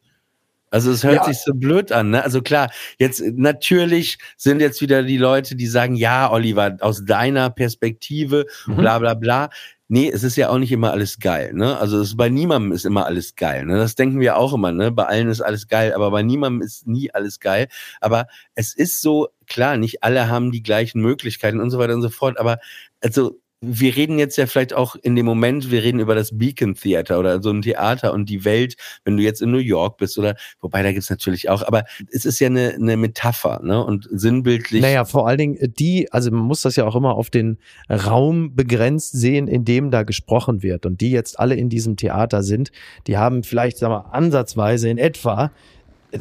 [0.71, 1.25] Also es hört Ja.
[1.25, 2.23] sich so blöd an, ne?
[2.23, 7.05] Also klar, jetzt äh, natürlich sind jetzt wieder die Leute, die sagen, ja, Oliver, aus
[7.05, 8.77] deiner Perspektive, Mhm.
[8.77, 9.51] bla bla bla.
[9.91, 11.79] Nee, es ist ja auch nicht immer alles geil, ne?
[11.79, 13.79] Also es, bei niemandem ist immer alles geil, ne?
[13.79, 14.93] Das denken wir auch immer, ne?
[14.93, 17.69] Bei allen ist alles geil, aber bei niemandem ist nie alles geil.
[18.03, 22.03] Aber es ist so, klar, nicht alle haben die gleichen Möglichkeiten und so weiter und
[22.03, 22.59] so fort, aber
[23.03, 26.75] also wir reden jetzt ja vielleicht auch in dem Moment, wir reden über das Beacon
[26.75, 30.17] Theater oder so ein Theater und die Welt, wenn du jetzt in New York bist
[30.17, 33.85] oder, wobei da gibt's natürlich auch, aber es ist ja eine, eine Metapher, ne?
[33.85, 34.81] Und sinnbildlich.
[34.81, 37.59] Naja, vor allen Dingen äh, die, also man muss das ja auch immer auf den
[37.91, 40.87] Raum begrenzt sehen, in dem da gesprochen wird.
[40.87, 42.71] Und die jetzt alle in diesem Theater sind,
[43.09, 45.51] die haben vielleicht, sagen wir, ansatzweise in etwa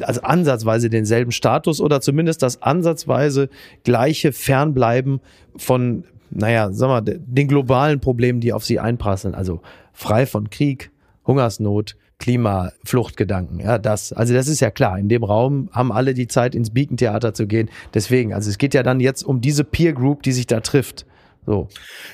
[0.01, 3.47] also ansatzweise denselben Status oder zumindest das ansatzweise
[3.85, 5.21] gleiche Fernbleiben
[5.55, 9.35] von, naja, sag mal, den globalen Problemen, die auf sie einprasseln.
[9.35, 9.61] Also
[9.93, 10.91] frei von Krieg,
[11.25, 13.59] Hungersnot, Klimafluchtgedanken.
[13.59, 14.97] Ja, das, also das ist ja klar.
[14.97, 17.69] In dem Raum haben alle die Zeit, ins Beacon-Theater zu gehen.
[17.93, 21.05] Deswegen, also es geht ja dann jetzt um diese Peer Group, die sich da trifft.
[21.47, 21.69] So.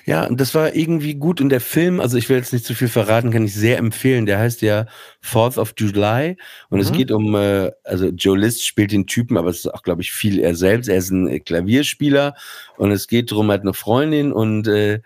[0.06, 1.42] Ja, und das war irgendwie gut.
[1.42, 4.28] Und der Film, also ich will jetzt nicht zu viel verraten, kann ich sehr empfehlen.
[4.28, 4.86] Der heißt ja
[5.22, 6.38] Fourth of July.
[6.70, 6.94] Und es Mhm.
[6.94, 10.12] geht um, äh, also Joe List spielt den Typen, aber es ist auch, glaube ich,
[10.12, 10.88] viel er selbst.
[10.88, 12.36] Er ist ein Klavierspieler
[12.78, 15.02] und es geht darum, er hat eine Freundin und äh,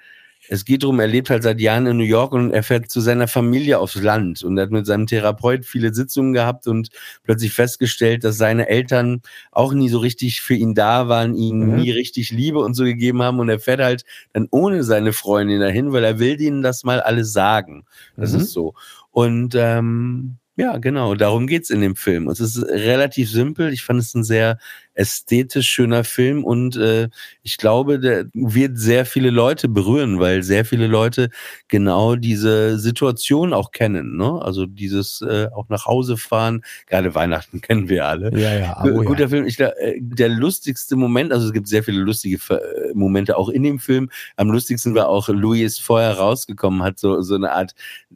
[0.49, 3.01] es geht darum, er lebt halt seit Jahren in New York und er fährt zu
[3.01, 6.89] seiner Familie aufs Land und hat mit seinem Therapeut viele Sitzungen gehabt und
[7.23, 11.75] plötzlich festgestellt, dass seine Eltern auch nie so richtig für ihn da waren, ihm Mhm.
[11.75, 15.60] nie richtig Liebe und so gegeben haben und er fährt halt dann ohne seine Freundin
[15.60, 17.86] dahin, weil er will denen das mal alles sagen.
[18.15, 18.39] Das Mhm.
[18.39, 18.73] ist so.
[19.12, 22.27] Und ähm, ja, genau, darum geht's in dem Film.
[22.29, 23.71] Es ist relativ simpel.
[23.73, 24.57] Ich fand es ein sehr
[24.97, 27.10] ästhetisch schöner Film und äh,
[27.43, 31.29] ich glaube, der wird sehr viele Leute berühren, weil sehr viele Leute
[31.67, 34.17] genau diese Situation auch kennen.
[34.17, 34.41] Ne?
[34.41, 38.31] Also dieses äh, auch nach Hause fahren, gerade Weihnachten kennen wir alle.
[38.38, 39.27] Ja, ja, oh, Guter ja.
[39.29, 39.45] Film.
[39.45, 43.49] Ich, glaub, äh, der lustigste Moment, also es gibt sehr viele lustige äh, Momente auch
[43.49, 44.10] in dem Film.
[44.36, 47.75] Am lustigsten war auch, Louis ist vorher rausgekommen, hat so, so eine Art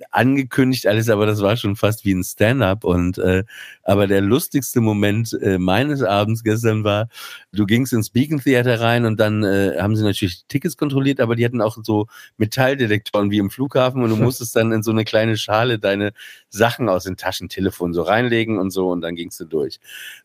[0.09, 2.83] angekündigt alles, aber das war schon fast wie ein Stand-up.
[2.83, 3.43] Und äh,
[3.83, 7.07] aber der lustigste Moment äh, meines Abends gestern war,
[7.51, 11.35] du gingst ins Beacon Theater rein und dann äh, haben sie natürlich Tickets kontrolliert, aber
[11.35, 12.07] die hatten auch so
[12.37, 16.13] Metalldetektoren wie im Flughafen und du musstest dann in so eine kleine Schale deine
[16.49, 19.79] Sachen aus den Taschentelefon so reinlegen und so und dann gingst du durch.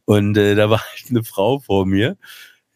[0.05, 2.17] Und äh, da war halt eine Frau vor mir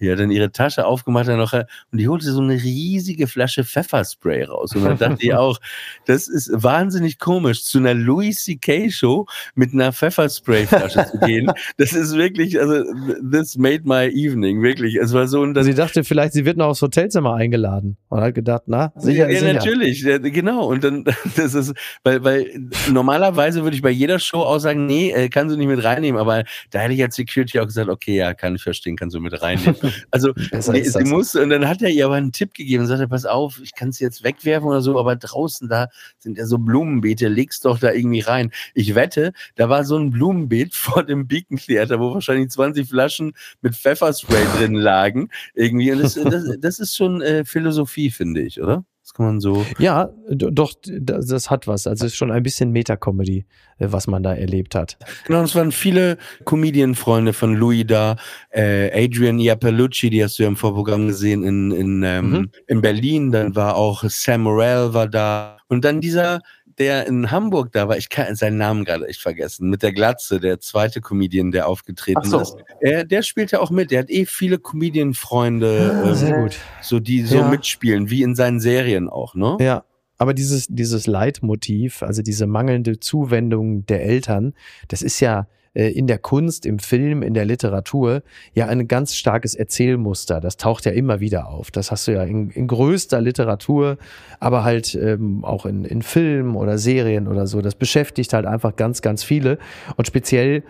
[0.00, 3.64] die hat dann ihre Tasche aufgemacht dann noch, und die holte so eine riesige Flasche
[3.64, 4.74] Pfefferspray raus.
[4.74, 5.58] Und dann dachte ich auch,
[6.06, 8.90] das ist wahnsinnig komisch, zu einer Louis C.K.
[8.90, 11.50] Show mit einer Pfefferspray-Flasche zu gehen.
[11.76, 12.84] Das ist wirklich, also,
[13.30, 14.96] this made my evening, wirklich.
[14.96, 18.34] Es war so ein, Sie dachte vielleicht, sie wird noch aufs Hotelzimmer eingeladen und hat
[18.34, 19.52] gedacht, na, sicher, ja, sicher.
[19.52, 20.66] natürlich, ja, genau.
[20.66, 21.04] Und dann,
[21.36, 25.54] das ist, weil, weil normalerweise würde ich bei jeder Show auch sagen, nee, äh, kannst
[25.54, 26.20] du nicht mit reinnehmen.
[26.20, 29.20] Aber da hätte ich als Security auch gesagt, okay, ja, kann ich verstehen, kannst du
[29.20, 29.76] mit reinnehmen.
[30.10, 30.32] Also
[30.72, 33.26] nee, sie musste, und dann hat er ihr aber einen Tipp gegeben und sagte, pass
[33.26, 37.28] auf, ich kann sie jetzt wegwerfen oder so, aber draußen da sind ja so Blumenbeete,
[37.28, 38.50] leg's doch da irgendwie rein.
[38.74, 43.32] Ich wette, da war so ein Blumenbeet vor dem Beacon Theater, wo wahrscheinlich 20 Flaschen
[43.62, 45.28] mit Pfefferspray drin lagen.
[45.54, 45.92] Irgendwie.
[45.92, 48.84] Und das, das, das ist schon äh, Philosophie, finde ich, oder?
[49.10, 49.66] Das kann man so.
[49.80, 51.88] Ja, doch, das hat was.
[51.88, 53.44] Also es ist schon ein bisschen Meta-Comedy,
[53.78, 54.98] äh, was man da erlebt hat.
[55.26, 58.14] Genau, es waren viele Comedian-Freunde von Louis da.
[58.50, 62.50] Äh, Adrian Iapellucci, die hast du ja im Vorprogramm gesehen in, in, ähm, mhm.
[62.68, 63.32] in Berlin.
[63.32, 65.56] Dann war auch Sam Morrell war da.
[65.66, 66.40] Und dann dieser
[66.80, 70.40] der in Hamburg da war, ich kann seinen Namen gerade echt vergessen, mit der Glatze,
[70.40, 72.40] der zweite Comedian, der aufgetreten so.
[72.40, 72.56] ist.
[72.80, 73.90] Er, der spielt ja auch mit.
[73.90, 76.56] Der hat eh viele Comedian-Freunde, ah, sehr ähm, gut.
[76.80, 77.48] so die so ja.
[77.48, 79.58] mitspielen, wie in seinen Serien auch, ne?
[79.60, 79.84] Ja.
[80.16, 84.54] Aber dieses, dieses Leitmotiv, also diese mangelnde Zuwendung der Eltern,
[84.88, 88.22] das ist ja, äh, in der Kunst, im Film, in der Literatur
[88.54, 90.40] ja ein ganz starkes Erzählmuster.
[90.40, 91.70] Das taucht ja immer wieder auf.
[91.70, 93.96] Das hast du ja in, in größter Literatur,
[94.40, 97.60] aber halt ähm, auch in, in Filmen oder Serien oder so.
[97.60, 99.58] Das beschäftigt halt einfach ganz, ganz viele.
[99.96, 100.64] Und speziell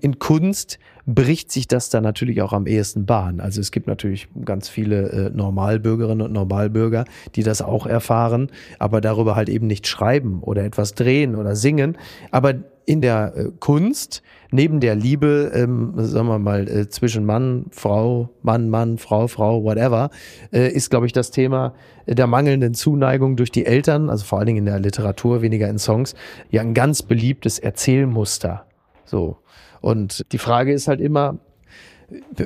[0.00, 3.40] in Kunst bricht sich das dann natürlich auch am ehesten Bahn.
[3.40, 7.04] Also es gibt natürlich ganz viele äh, Normalbürgerinnen und Normalbürger,
[7.34, 11.96] die das auch erfahren, aber darüber halt eben nicht schreiben oder etwas drehen oder singen.
[12.30, 12.54] Aber
[12.86, 18.30] in der äh, Kunst, neben der Liebe, ähm, sagen wir mal, äh, zwischen Mann, Frau,
[18.42, 20.10] Mann, Mann, Frau, Frau, whatever,
[20.52, 21.74] äh, ist, glaube ich, das Thema
[22.06, 25.78] der mangelnden Zuneigung durch die Eltern, also vor allen Dingen in der Literatur, weniger in
[25.78, 26.14] Songs,
[26.50, 28.66] ja ein ganz beliebtes Erzählmuster.
[29.04, 29.38] So.
[29.80, 31.38] Und die Frage ist halt immer,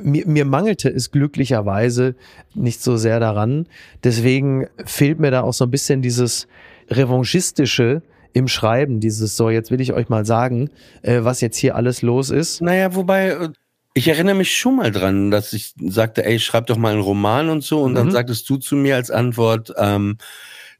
[0.03, 2.15] mir, mir mangelte es glücklicherweise
[2.53, 3.67] nicht so sehr daran.
[4.03, 6.47] Deswegen fehlt mir da auch so ein bisschen dieses
[6.89, 8.01] revanchistische
[8.33, 10.69] im Schreiben, dieses so, jetzt will ich euch mal sagen,
[11.01, 12.61] äh, was jetzt hier alles los ist.
[12.61, 13.49] Naja, wobei, äh,
[13.93, 17.49] ich erinnere mich schon mal dran, dass ich sagte, ey, schreib doch mal einen Roman
[17.49, 17.81] und so.
[17.81, 17.95] Und mhm.
[17.95, 20.17] dann sagtest du zu mir als Antwort, ähm,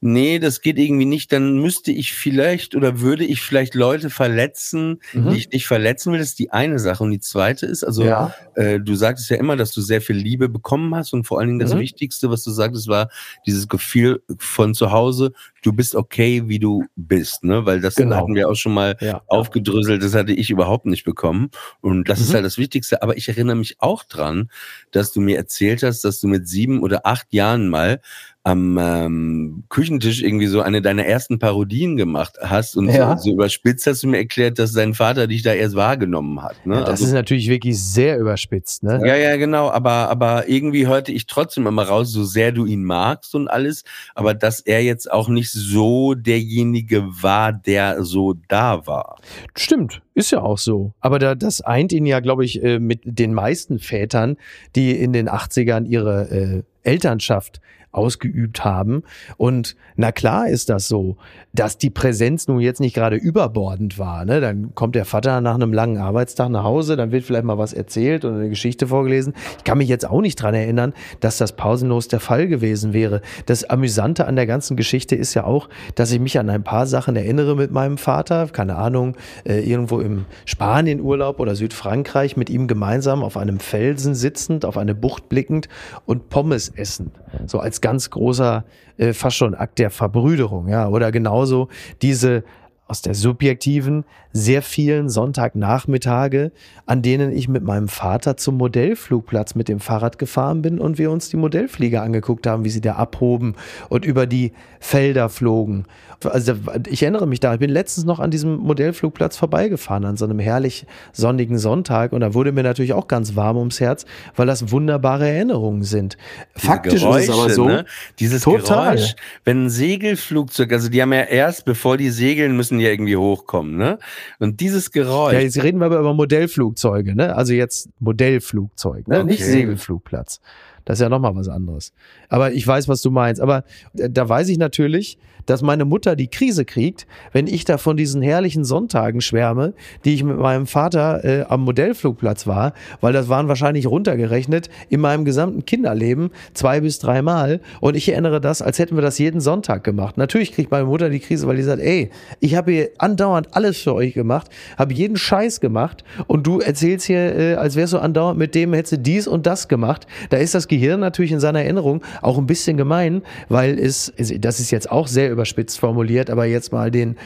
[0.02, 5.02] nee, das geht irgendwie nicht, dann müsste ich vielleicht oder würde ich vielleicht Leute verletzen,
[5.14, 5.30] mhm.
[5.30, 6.20] die ich nicht verletzen will.
[6.20, 7.04] Das ist die eine Sache.
[7.04, 8.34] Und die zweite ist, also ja.
[8.56, 11.50] äh, du sagtest ja immer, dass du sehr viel Liebe bekommen hast und vor allen
[11.50, 11.80] Dingen das mhm.
[11.80, 13.10] Wichtigste, was du sagtest, war
[13.46, 17.66] dieses Gefühl von zu Hause, du bist okay, wie du bist, ne?
[17.66, 18.18] Weil das genau.
[18.18, 19.22] hatten wir auch schon mal ja.
[19.28, 21.50] aufgedröselt, das hatte ich überhaupt nicht bekommen.
[21.82, 22.26] Und das mhm.
[22.26, 23.02] ist halt das Wichtigste.
[23.02, 24.50] Aber ich erinnere mich auch dran,
[24.92, 28.02] dass du mir erzählt hast, dass du mit sieben oder acht Jahren mal
[28.44, 33.18] am ähm, Küchentisch irgendwie so eine deiner ersten Parodien gemacht hast und ja.
[33.18, 36.66] so, so, überspitzt hast du mir erklärt, dass dein Vater dich da erst wahrgenommen hat.
[36.66, 36.76] Ne?
[36.76, 38.84] Ja, das also, ist natürlich wirklich sehr überspitzt.
[38.84, 39.02] Ne?
[39.06, 39.70] Ja, ja, genau.
[39.70, 43.84] Aber, aber irgendwie hörte ich trotzdem immer raus, so sehr du ihn magst und alles,
[44.16, 49.20] aber dass er jetzt auch nicht so derjenige war, der so da war.
[49.56, 50.94] Stimmt, ist ja auch so.
[51.00, 54.38] Aber da, das eint ihn ja, glaube ich, äh, mit den meisten Vätern,
[54.76, 59.04] die in den 80ern ihre äh, Elternschaft ausgeübt haben.
[59.38, 61.18] Und na klar ist das so,
[61.54, 64.26] dass die Präsenz nun jetzt nicht gerade überbordend war.
[64.26, 64.40] Ne?
[64.42, 67.74] Dann kommt der Vater nach einem langen Arbeitstag nach Hause, dann wird vielleicht mal was
[67.74, 69.34] erzählt oder eine Geschichte vorgelesen.
[69.58, 73.22] Ich kann mich jetzt auch nicht dran erinnern, dass das pausenlos der Fall gewesen wäre.
[73.48, 76.86] Das Amüsante an der ganzen Geschichte ist ja auch, dass ich mich an ein paar
[76.86, 78.48] Sachen erinnere mit meinem Vater.
[78.48, 84.66] Keine Ahnung, äh, irgendwo im Spanienurlaub oder Südfrankreich mit ihm gemeinsam auf einem Felsen sitzend,
[84.66, 85.68] auf eine Bucht blickend
[86.06, 87.12] und Pommes essen.
[87.48, 88.66] So als ganz großer,
[88.98, 90.88] äh, fast schon Akt der Verbrüderung, ja.
[90.88, 91.70] Oder genauso
[92.02, 92.44] diese
[92.90, 96.52] aus der subjektiven, sehr vielen Sonntagnachmittage,
[96.88, 101.12] an denen ich mit meinem Vater zum Modellflugplatz mit dem Fahrrad gefahren bin und wir
[101.12, 103.56] uns die Modellflieger angeguckt haben, wie sie da abhoben
[103.90, 105.86] und über die Felder flogen.
[106.24, 106.54] Also
[106.90, 110.40] ich erinnere mich da, ich bin letztens noch an diesem Modellflugplatz vorbeigefahren, an so einem
[110.40, 114.72] herrlich sonnigen Sonntag und da wurde mir natürlich auch ganz warm ums Herz, weil das
[114.72, 116.18] wunderbare Erinnerungen sind.
[116.56, 117.66] Faktisch Geräusche, ist es aber so.
[117.68, 117.86] Ne?
[118.20, 118.96] Dieses total.
[118.96, 123.18] Geräusch, wenn ein Segelflugzeug, also die haben ja erst, bevor die segeln, müssen ja irgendwie
[123.18, 124.00] hochkommen, ne?
[124.40, 125.34] Und dieses Geräusch.
[125.34, 127.36] Ja, jetzt reden wir aber über Modellflugzeuge, ne?
[127.36, 129.20] Also jetzt Modellflugzeug, ne?
[129.20, 129.26] Okay.
[129.26, 130.42] Nicht Segelflugplatz.
[130.90, 131.94] Das ist ja nochmal was anderes.
[132.30, 133.40] Aber ich weiß, was du meinst.
[133.40, 133.64] Aber
[133.96, 137.96] äh, da weiß ich natürlich, dass meine Mutter die Krise kriegt, wenn ich da von
[137.96, 139.74] diesen herrlichen Sonntagen schwärme,
[140.04, 145.00] die ich mit meinem Vater äh, am Modellflugplatz war, weil das waren wahrscheinlich runtergerechnet in
[145.00, 147.62] meinem gesamten Kinderleben zwei bis dreimal.
[147.82, 150.18] Und ich erinnere das, als hätten wir das jeden Sonntag gemacht.
[150.18, 153.78] Natürlich kriegt meine Mutter die Krise, weil die sagt, ey, ich habe hier andauernd alles
[153.78, 158.00] für euch gemacht, habe jeden Scheiß gemacht und du erzählst hier, äh, als wärst du
[158.00, 160.08] andauernd mit dem, hättest du dies und das gemacht.
[160.32, 164.60] Da ist das Gehirn natürlich in seiner Erinnerung auch ein bisschen gemein, weil es, das
[164.60, 167.18] ist jetzt auch sehr überspitzt formuliert, aber jetzt mal den,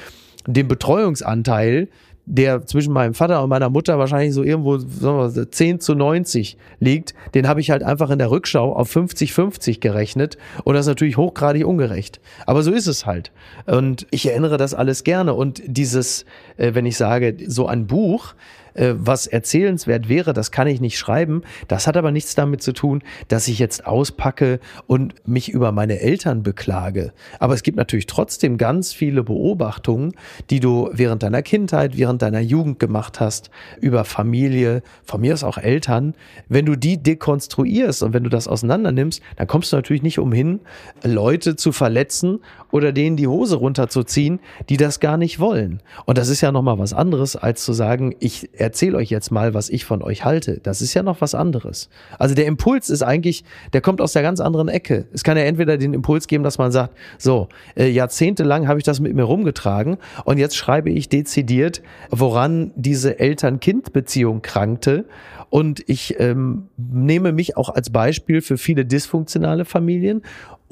[0.48, 1.88] den Betreuungsanteil,
[2.26, 6.58] der zwischen meinem Vater und meiner Mutter wahrscheinlich so irgendwo sagen wir, 10 zu 90
[6.80, 10.90] liegt, den habe ich halt einfach in der Rückschau auf 50-50 gerechnet und das ist
[10.90, 12.22] natürlich hochgradig ungerecht.
[12.46, 13.32] Aber so ist es halt.
[13.66, 16.26] Und ich erinnere das alles gerne und dieses,
[16.58, 18.36] äh, wenn ich sage, so ein Buch,
[18.74, 21.44] äh, was erzählenswert wäre, das kann ich nicht schreiben.
[21.68, 26.00] Das hat aber nichts damit zu tun, dass ich jetzt auspacke und mich über meine
[26.00, 27.14] Eltern beklage.
[27.40, 30.14] Aber es gibt natürlich trotzdem ganz viele Beobachtungen,
[30.50, 33.50] die du während deiner Kindheit, während deiner Jugend gemacht hast,
[33.82, 36.14] über Familie, von mir aus auch Eltern.
[36.50, 40.20] Wenn du die dekonstruierst und wenn du das auseinander nimmst, dann kommst du natürlich nicht
[40.20, 40.62] umhin,
[41.04, 42.40] Leute zu verletzen
[42.72, 45.82] oder denen die Hose runterzuziehen, die das gar nicht wollen.
[46.06, 49.54] Und das ist ja nochmal was anderes, als zu sagen, ich erzähle euch jetzt mal,
[49.54, 50.60] was ich von euch halte.
[50.62, 51.90] Das ist ja noch was anderes.
[52.18, 55.06] Also der Impuls ist eigentlich, der kommt aus der ganz anderen Ecke.
[55.14, 58.86] Es kann ja entweder den Impuls geben, dass man sagt, so, äh, jahrzehntelang habe ich
[58.86, 65.06] das mit mir rumgetragen und jetzt schreibe ich dezidiert, woran diese Eltern-Kind-Beziehung krankte
[65.54, 70.24] und ich ähm, nehme mich auch als Beispiel für viele dysfunktionale Familien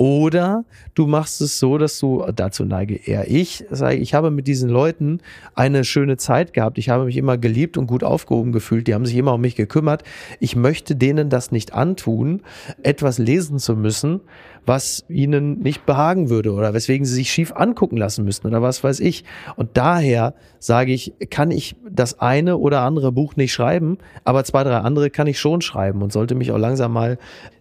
[0.01, 4.47] oder du machst es so, dass du, dazu neige eher ich, sage, ich habe mit
[4.47, 5.19] diesen Leuten
[5.53, 6.79] eine schöne Zeit gehabt.
[6.79, 8.87] Ich habe mich immer geliebt und gut aufgehoben gefühlt.
[8.87, 10.03] Die haben sich immer um mich gekümmert.
[10.39, 12.41] Ich möchte denen das nicht antun,
[12.81, 14.21] etwas lesen zu müssen,
[14.65, 18.84] was ihnen nicht behagen würde oder weswegen sie sich schief angucken lassen müssten oder was
[18.84, 19.24] weiß ich.
[19.56, 24.63] Und daher sage ich, kann ich das eine oder andere Buch nicht schreiben, aber zwei,
[24.63, 27.17] drei andere kann ich schon schreiben und sollte mich auch langsam mal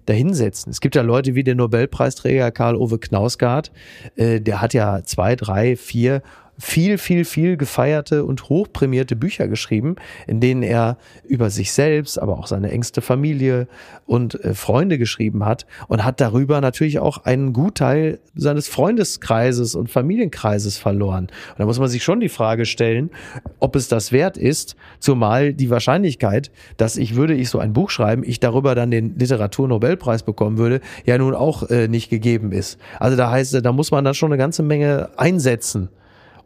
[0.07, 0.71] dahinsetzen.
[0.71, 3.71] Es gibt ja Leute wie der Nobelpreisträger Karl Ove Knausgard,
[4.17, 6.23] äh, der hat ja zwei, drei, vier
[6.61, 9.96] viel, viel, viel gefeierte und hochprämierte Bücher geschrieben,
[10.27, 13.66] in denen er über sich selbst, aber auch seine engste Familie
[14.07, 19.90] und äh, Freunde geschrieben hat und hat darüber natürlich auch einen Gutteil seines Freundeskreises und
[19.90, 21.25] Familienkreises verloren.
[21.25, 23.11] Und da muss man sich schon die Frage stellen,
[23.59, 27.88] ob es das wert ist, zumal die Wahrscheinlichkeit, dass ich würde ich so ein Buch
[27.88, 32.79] schreiben, ich darüber dann den Literaturnobelpreis bekommen würde, ja nun auch äh, nicht gegeben ist.
[32.99, 35.88] Also da heißt, da muss man dann schon eine ganze Menge einsetzen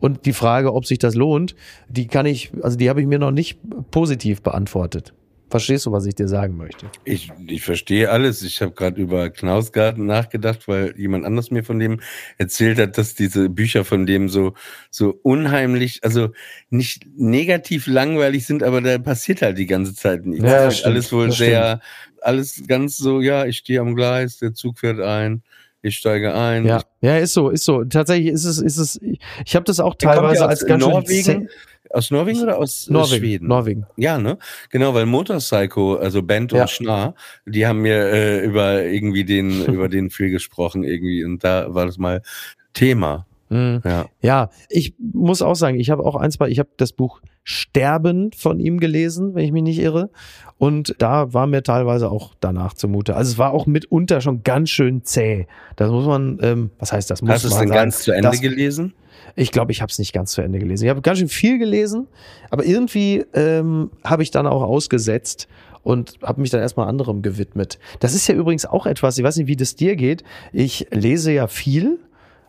[0.05, 1.55] und die Frage, ob sich das lohnt,
[1.89, 3.59] die kann ich, also die habe ich mir noch nicht
[3.91, 5.15] positiv beantwortet.
[5.49, 6.91] Verstehst du, was ich dir sagen möchte?
[7.05, 8.43] Ich, ich verstehe alles.
[8.43, 12.01] Ich habe gerade über Knausgarten nachgedacht, weil jemand anders mir von dem
[12.37, 14.53] erzählt hat, dass diese Bücher von dem so,
[14.91, 16.29] so unheimlich, also
[16.69, 20.45] nicht negativ langweilig sind, aber da passiert halt die ganze Zeit nichts.
[20.45, 21.81] Ja, halt alles wohl sehr,
[22.21, 25.43] alles ganz so, ja, ich stehe am Gleis, der Zug fährt ein
[25.85, 26.65] ich steige ein.
[26.65, 27.85] Ja, ja, ist so, ist so.
[27.85, 31.49] Tatsächlich ist es, ist es, ich habe das auch teilweise als ganz Norwegen,
[31.91, 33.49] aus Norwegen oder aus Norwegen, Schweden?
[33.49, 33.87] Norwegen.
[33.97, 34.39] Ja, ne?
[34.71, 36.67] Genau, weil Motorpsycho, also Bent und ja.
[36.67, 41.75] Schnarr, die haben mir äh, über irgendwie den, über den viel gesprochen irgendwie und da
[41.75, 42.23] war das mal
[42.73, 43.27] Thema.
[43.51, 43.83] Mhm.
[43.85, 44.07] Ja.
[44.23, 48.59] ja, ich muss auch sagen, ich habe auch eins, ich habe das Buch Sterben von
[48.59, 50.11] ihm gelesen, wenn ich mich nicht irre.
[50.57, 53.17] Und da war mir teilweise auch danach zumute.
[53.17, 55.47] Also es war auch mitunter schon ganz schön zäh.
[55.77, 57.21] Das muss man, ähm, was heißt das?
[57.21, 58.95] Muss Hast du es denn sagen, ganz zu Ende das, gelesen?
[59.37, 60.85] Ich glaube, ich habe es nicht ganz zu Ende gelesen.
[60.85, 62.07] Ich habe ganz schön viel gelesen,
[62.51, 65.49] aber irgendwie ähm, habe ich dann auch ausgesetzt
[65.83, 67.79] und habe mich dann erstmal anderem gewidmet.
[68.01, 70.25] Das ist ja übrigens auch etwas, ich weiß nicht, wie das dir geht.
[70.53, 71.99] Ich lese ja viel,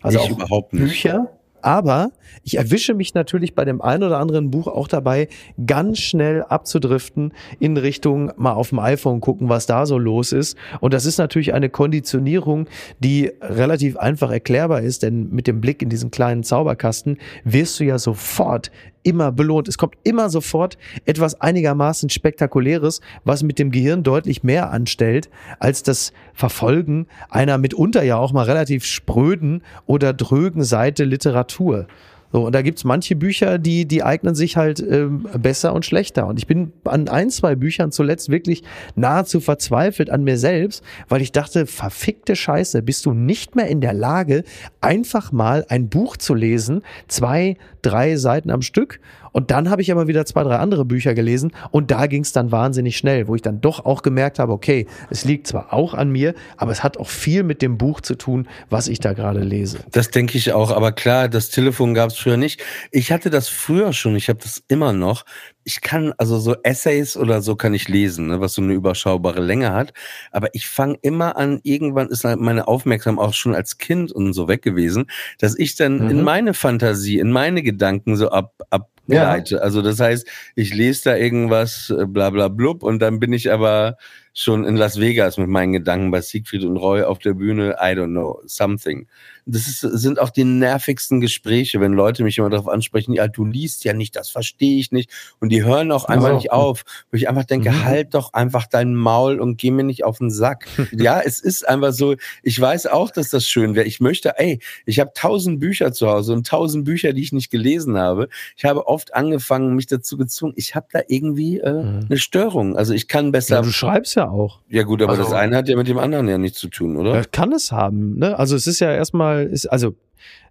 [0.01, 1.31] also ich auch Bücher
[1.65, 2.11] Aber
[2.43, 5.29] ich erwische mich natürlich bei dem einen oder anderen Buch auch dabei,
[5.65, 10.55] ganz schnell abzudriften in Richtung mal auf dem iPhone gucken, was da so los ist.
[10.79, 12.67] Und das ist natürlich eine Konditionierung,
[12.99, 17.83] die relativ einfach erklärbar ist, denn mit dem Blick in diesen kleinen Zauberkasten wirst du
[17.83, 18.69] ja sofort
[19.05, 19.67] immer belohnt.
[19.67, 25.83] Es kommt immer sofort etwas einigermaßen Spektakuläres, was mit dem Gehirn deutlich mehr anstellt, als
[25.83, 31.87] das Verfolgen einer mitunter ja auch mal relativ spröden oder drögen Seite Literatur.
[32.35, 36.27] So, und da gibt's manche Bücher, die, die eignen sich halt ähm, besser und schlechter.
[36.27, 38.61] Und ich bin an ein, zwei Büchern zuletzt wirklich
[38.97, 43.79] nahezu verzweifelt an mir selbst, weil ich dachte, verfickte Scheiße, bist du nicht mehr in
[43.79, 44.43] der Lage,
[44.81, 48.99] einfach mal ein Buch zu lesen, zwei, drei Seiten am Stück
[49.35, 52.31] und dann habe ich aber wieder zwei, drei andere Bücher gelesen und da ging es
[52.31, 55.93] dann wahnsinnig schnell, wo ich dann doch auch gemerkt habe, okay, es liegt zwar auch
[55.93, 59.11] an mir, aber es hat auch viel mit dem Buch zu tun, was ich da
[59.11, 59.79] gerade lese.
[59.91, 62.63] Das denke ich auch, aber klar, das Telefon gab es früher nicht.
[62.91, 65.25] Ich hatte das früher schon, ich habe das immer noch.
[65.65, 69.41] Ich kann, also so Essays oder so kann ich lesen, ne, was so eine überschaubare
[69.41, 69.91] Länge hat.
[70.31, 74.31] Aber ich fange immer an, irgendwann ist halt meine Aufmerksamkeit auch schon als Kind und
[74.31, 75.07] so weg gewesen,
[75.39, 76.09] dass ich dann mhm.
[76.09, 79.55] in meine Fantasie, in meine Gedanken so ab, ab begleite.
[79.55, 79.61] Ja.
[79.61, 83.51] Also das heißt, ich lese da irgendwas, äh, bla bla blub, und dann bin ich
[83.51, 83.97] aber
[84.33, 87.93] schon in Las Vegas mit meinen Gedanken bei Siegfried und Roy auf der Bühne, I
[87.95, 89.07] don't know, something
[89.45, 93.45] das ist, sind auch die nervigsten Gespräche, wenn Leute mich immer darauf ansprechen, ja, du
[93.45, 95.11] liest ja nicht, das verstehe ich nicht.
[95.39, 96.35] Und die hören auch einfach oh.
[96.35, 96.83] nicht auf.
[97.11, 97.85] Wo ich einfach denke, mhm.
[97.85, 100.67] halt doch einfach dein Maul und geh mir nicht auf den Sack.
[100.91, 103.85] ja, es ist einfach so, ich weiß auch, dass das schön wäre.
[103.85, 107.51] Ich möchte, ey, ich habe tausend Bücher zu Hause und tausend Bücher, die ich nicht
[107.51, 108.29] gelesen habe.
[108.57, 112.05] Ich habe oft angefangen, mich dazu gezwungen, ich habe da irgendwie äh, mhm.
[112.09, 112.75] eine Störung.
[112.75, 113.57] Also ich kann besser.
[113.57, 114.61] Ja, du schreibst ja auch.
[114.69, 116.97] Ja gut, aber also, das eine hat ja mit dem anderen ja nichts zu tun,
[116.97, 117.23] oder?
[117.25, 118.17] Kann es haben.
[118.17, 118.37] Ne?
[118.39, 119.95] Also es ist ja erstmal mal, ist, also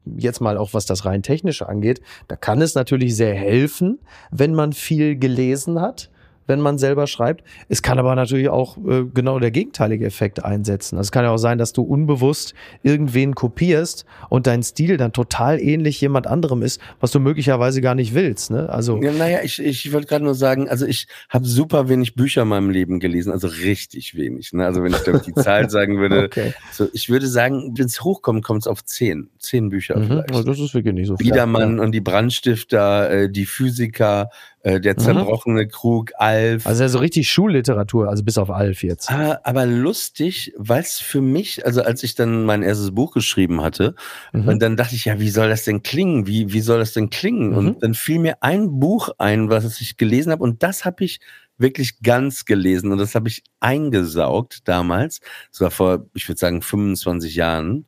[0.05, 3.99] jetzt mal auch was das rein technische angeht, da kann es natürlich sehr helfen,
[4.31, 6.11] wenn man viel gelesen hat
[6.47, 7.45] wenn man selber schreibt.
[7.69, 10.97] Es kann aber natürlich auch äh, genau der gegenteilige Effekt einsetzen.
[10.97, 15.13] Also es kann ja auch sein, dass du unbewusst irgendwen kopierst und dein Stil dann
[15.13, 18.51] total ähnlich jemand anderem ist, was du möglicherweise gar nicht willst.
[18.51, 18.69] Ne?
[18.69, 22.43] Also ja, naja, ich, ich wollte gerade nur sagen, also ich habe super wenig Bücher
[22.43, 24.53] in meinem Leben gelesen, also richtig wenig.
[24.53, 24.65] Ne?
[24.65, 26.55] Also wenn ich da die Zahl sagen würde, okay.
[26.73, 30.31] so, ich würde sagen, wenn es hochkommt, kommt es auf zehn, zehn Bücher mhm, vielleicht.
[30.31, 31.31] Also das ist wirklich nicht so viel.
[31.31, 31.83] Biedermann ja.
[31.83, 34.31] und die Brandstifter, äh, die Physiker,
[34.65, 34.99] äh, der mhm.
[34.99, 35.69] zerbrochene mhm.
[35.69, 36.67] Krug, Alf.
[36.67, 39.11] Also ja so richtig Schulliteratur, also bis auf Alf jetzt.
[39.11, 43.61] Aber, aber lustig, weil es für mich, also als ich dann mein erstes Buch geschrieben
[43.61, 43.95] hatte,
[44.33, 44.49] mhm.
[44.49, 46.27] und dann dachte ich, ja, wie soll das denn klingen?
[46.27, 47.51] Wie, wie soll das denn klingen?
[47.51, 47.57] Mhm.
[47.57, 51.21] Und dann fiel mir ein Buch ein, was ich gelesen habe, und das habe ich
[51.59, 55.21] wirklich ganz gelesen und das habe ich eingesaugt damals.
[55.53, 57.87] Das war vor, ich würde sagen, 25 Jahren.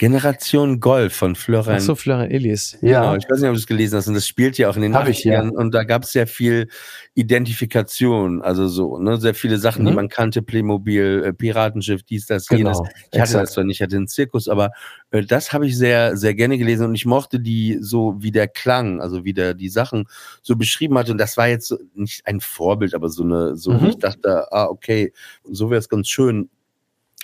[0.00, 1.76] Generation Golf von Florian.
[1.76, 2.78] Ach so, Florian Illis.
[2.80, 3.02] Ja.
[3.02, 4.08] Genau, ich weiß nicht, ob du es gelesen hast.
[4.08, 5.30] Und das spielt ja auch in den Hab 80ern.
[5.30, 5.42] Ja.
[5.42, 6.68] Und da gab es sehr viel
[7.12, 8.40] Identifikation.
[8.40, 9.88] Also so, ne, sehr viele Sachen, mhm.
[9.88, 10.40] die man kannte.
[10.40, 12.70] Playmobil, äh, Piratenschiff, dies, das, genau.
[12.70, 12.80] jenes.
[12.80, 13.20] Ich Exakt.
[13.20, 14.70] hatte das zwar nicht, ich hatte einen Zirkus, aber
[15.10, 16.86] äh, das habe ich sehr, sehr gerne gelesen.
[16.86, 20.06] Und ich mochte die so, wie der Klang, also wie der die Sachen
[20.40, 21.10] so beschrieben hat.
[21.10, 23.88] Und das war jetzt so, nicht ein Vorbild, aber so eine, so, mhm.
[23.88, 25.12] ich dachte, ah, okay,
[25.44, 26.48] so wäre es ganz schön,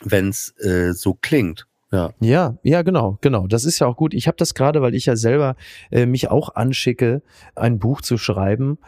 [0.04, 1.66] wenn es äh, so klingt.
[1.92, 2.10] Ja.
[2.20, 3.46] ja, ja, genau, genau.
[3.46, 4.12] Das ist ja auch gut.
[4.12, 5.54] Ich habe das gerade, weil ich ja selber
[5.90, 7.22] äh, mich auch anschicke,
[7.54, 8.78] ein Buch zu schreiben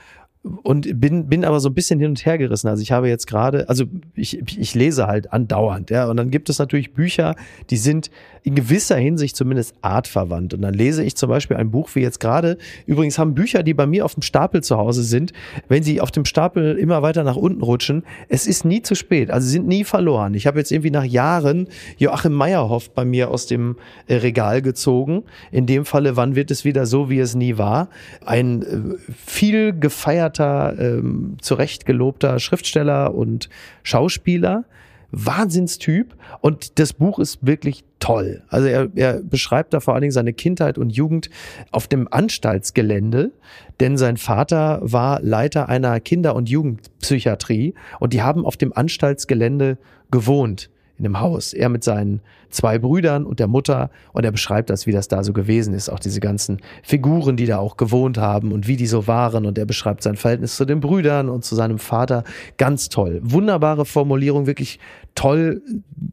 [0.62, 2.68] und bin, bin aber so ein bisschen hin und her gerissen.
[2.68, 3.84] Also ich habe jetzt gerade, also
[4.14, 7.34] ich, ich lese halt andauernd, ja, und dann gibt es natürlich Bücher,
[7.70, 8.10] die sind
[8.42, 10.54] in gewisser Hinsicht zumindest artverwandt.
[10.54, 12.56] Und dann lese ich zum Beispiel ein Buch wie jetzt gerade.
[12.86, 15.32] Übrigens haben Bücher, die bei mir auf dem Stapel zu Hause sind,
[15.68, 19.30] wenn sie auf dem Stapel immer weiter nach unten rutschen, es ist nie zu spät,
[19.30, 20.34] also sie sind nie verloren.
[20.34, 21.68] Ich habe jetzt irgendwie nach Jahren
[21.98, 23.76] Joachim Meyerhoff bei mir aus dem
[24.06, 25.24] äh, Regal gezogen.
[25.50, 27.88] In dem Falle, wann wird es wieder so, wie es nie war?
[28.24, 33.48] Ein äh, viel gefeierter begnadeter, ähm, zurecht gelobter Schriftsteller und
[33.82, 34.64] Schauspieler.
[35.10, 38.42] Wahnsinnstyp und das Buch ist wirklich toll.
[38.50, 41.30] Also er, er beschreibt da vor allen Dingen seine Kindheit und Jugend
[41.70, 43.32] auf dem Anstaltsgelände,
[43.80, 49.78] denn sein Vater war Leiter einer Kinder- und Jugendpsychiatrie und die haben auf dem Anstaltsgelände
[50.10, 50.68] gewohnt
[50.98, 51.52] in dem Haus.
[51.52, 52.20] Er mit seinen
[52.50, 55.88] zwei Brüdern und der Mutter und er beschreibt das, wie das da so gewesen ist.
[55.88, 59.46] Auch diese ganzen Figuren, die da auch gewohnt haben und wie die so waren.
[59.46, 62.24] Und er beschreibt sein Verhältnis zu den Brüdern und zu seinem Vater.
[62.56, 63.20] Ganz toll.
[63.22, 64.78] Wunderbare Formulierung, wirklich
[65.14, 65.62] toll,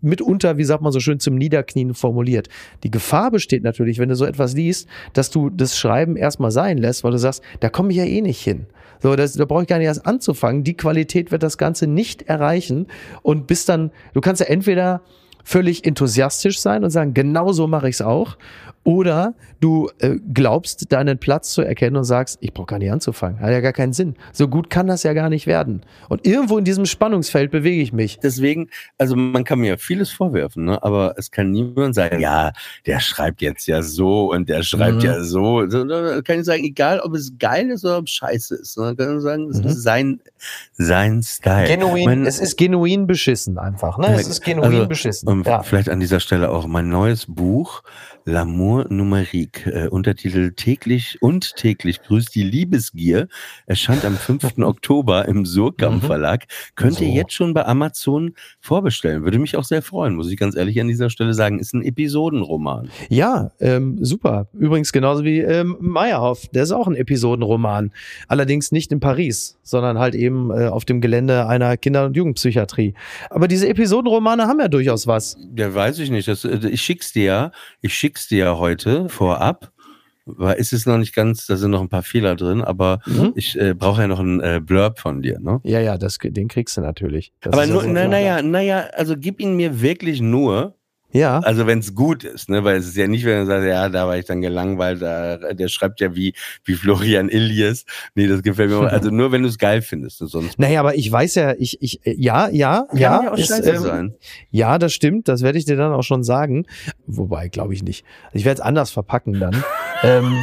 [0.02, 2.50] mitunter, wie sagt man so schön, zum Niederknien formuliert.
[2.84, 6.78] Die Gefahr besteht natürlich, wenn du so etwas liest, dass du das Schreiben erstmal sein
[6.78, 8.66] lässt, weil du sagst, da komme ich ja eh nicht hin.
[9.06, 10.64] So, das, da brauche ich gar nicht erst anzufangen.
[10.64, 12.88] Die Qualität wird das Ganze nicht erreichen.
[13.22, 15.02] Und bis dann, du kannst ja entweder
[15.44, 18.36] völlig enthusiastisch sein und sagen, genau so mache ich es auch.
[18.86, 23.40] Oder du äh, glaubst, deinen Platz zu erkennen und sagst, ich brauche gar nicht anzufangen.
[23.40, 24.14] Hat ja gar keinen Sinn.
[24.32, 25.82] So gut kann das ja gar nicht werden.
[26.08, 28.20] Und irgendwo in diesem Spannungsfeld bewege ich mich.
[28.22, 28.70] Deswegen,
[29.00, 30.84] also man kann mir ja vieles vorwerfen, ne?
[30.84, 32.52] aber es kann niemand sagen, ja,
[32.86, 35.02] der schreibt jetzt ja so und der schreibt Mhm.
[35.02, 35.66] ja so.
[35.66, 38.78] da kann ich sagen, egal ob es geil ist oder ob es scheiße ist.
[38.78, 38.96] Ne?
[38.96, 39.66] Kann ich sagen, es Mhm.
[39.68, 40.20] ist sein,
[40.74, 41.68] sein Style.
[41.68, 43.98] Genuin, Mein- es ist genuin beschissen einfach.
[43.98, 44.14] Ne?
[44.14, 45.28] Es ist genuin also, beschissen.
[45.28, 45.64] Und Ja.
[45.64, 47.82] vielleicht an dieser Stelle auch mein neues Buch
[48.28, 53.28] L'amour numérique, äh, Untertitel täglich und täglich grüßt die Liebesgier,
[53.66, 54.58] erscheint am 5.
[54.64, 56.08] Oktober im Surkamp Mhm.
[56.08, 56.46] Verlag.
[56.76, 57.14] Könnt ihr So.
[57.14, 59.24] jetzt schon bei Amazon vorbestellen.
[59.24, 61.60] Würde mich auch sehr freuen, muss ich ganz ehrlich an dieser Stelle sagen.
[61.60, 62.90] Ist ein Episodenroman.
[63.10, 64.48] Ja, ähm, super.
[64.54, 66.48] Übrigens genauso wie ähm, Meyerhoff.
[66.50, 67.92] Der ist auch ein Episodenroman.
[68.28, 72.94] Allerdings nicht in Paris, sondern halt eben äh, auf dem Gelände einer Kinder- und Jugendpsychiatrie.
[73.30, 75.38] Aber diese Episodenromane haben ja durchaus was.
[75.58, 76.28] Ja, weiß ich nicht.
[76.28, 77.52] Das, äh, ich schick's dir ja.
[77.82, 78.65] Ich schick's dir ja heute
[79.08, 79.72] vorab.
[80.28, 83.34] Weil ist es noch nicht ganz, da sind noch ein paar Fehler drin, aber Mhm.
[83.36, 85.60] ich äh, brauche ja noch einen äh, Blurb von dir, ne?
[85.64, 87.32] Ja, ja, das, den kriegst du natürlich.
[87.42, 90.74] Das Aber ja nur, sehr na, naja, naja, also gib ihn mir wirklich nur,
[91.16, 92.66] Ja, also wenn es gut ist, ne?
[92.66, 95.54] Weil es ist ja nicht, wenn du sagst, ja, da war ich dann gelangweilt, da,
[95.54, 96.34] der schreibt ja wie,
[96.66, 97.86] wie Florian Illies.
[98.16, 98.92] Nee, das gefällt mir.
[98.92, 100.22] Also nur wenn du es geil findest.
[100.22, 103.32] und Sonst naja, aber ich weiß ja, ich, ich, äh, ja, ja, kann ja, ja
[103.32, 104.16] auch ist, ähm, sein.
[104.52, 106.66] ja, das stimmt, das werde ich dir dann auch schon sagen.
[107.08, 108.04] Wobei, glaube ich nicht.
[108.34, 109.64] Ich werde es anders verpacken dann.
[110.04, 110.36] ähm,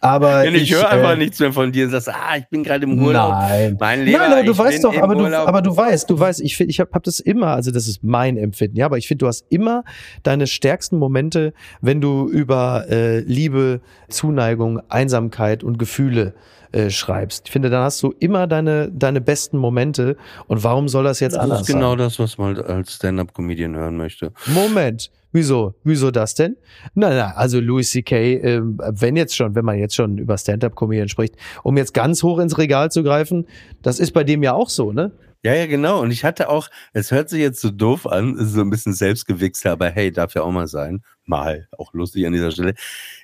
[0.00, 2.62] aber Wenn ich, höre einfach äh, nichts mehr von dir und sagst, ah, ich bin
[2.62, 3.32] gerade im Urlaub.
[3.32, 3.76] Nein.
[3.78, 6.40] Mein Lieber, Nein, aber du ich weißt doch, aber du, aber du weißt, du weißt,
[6.40, 9.08] ich finde, ich habe hab das immer, also das ist mein Empfinden, ja, aber ich
[9.08, 9.84] finde, du hast immer
[10.22, 16.34] deine stärksten Momente, wenn du über äh, Liebe, Zuneigung, Einsamkeit und Gefühle
[16.72, 17.46] äh, schreibst.
[17.46, 20.16] Ich finde, dann hast du immer deine, deine besten Momente
[20.48, 21.98] und warum soll das jetzt das anders ist genau sein?
[21.98, 24.32] das, was man als Stand-Up-Comedian hören möchte.
[24.46, 25.10] Moment.
[25.32, 25.74] Wieso?
[25.84, 26.56] Wieso das denn?
[26.94, 31.08] Nein, nein, also Louis C.K., ähm, wenn jetzt schon, wenn man jetzt schon über Stand-Up-Comedian
[31.08, 33.46] spricht, um jetzt ganz hoch ins Regal zu greifen,
[33.82, 35.12] das ist bei dem ja auch so, ne?
[35.44, 36.00] Ja, ja, genau.
[36.00, 39.64] Und ich hatte auch, es hört sich jetzt so doof an, so ein bisschen selbstgewichst,
[39.66, 41.02] aber hey, darf ja auch mal sein.
[41.26, 42.74] Mal, auch lustig an dieser Stelle.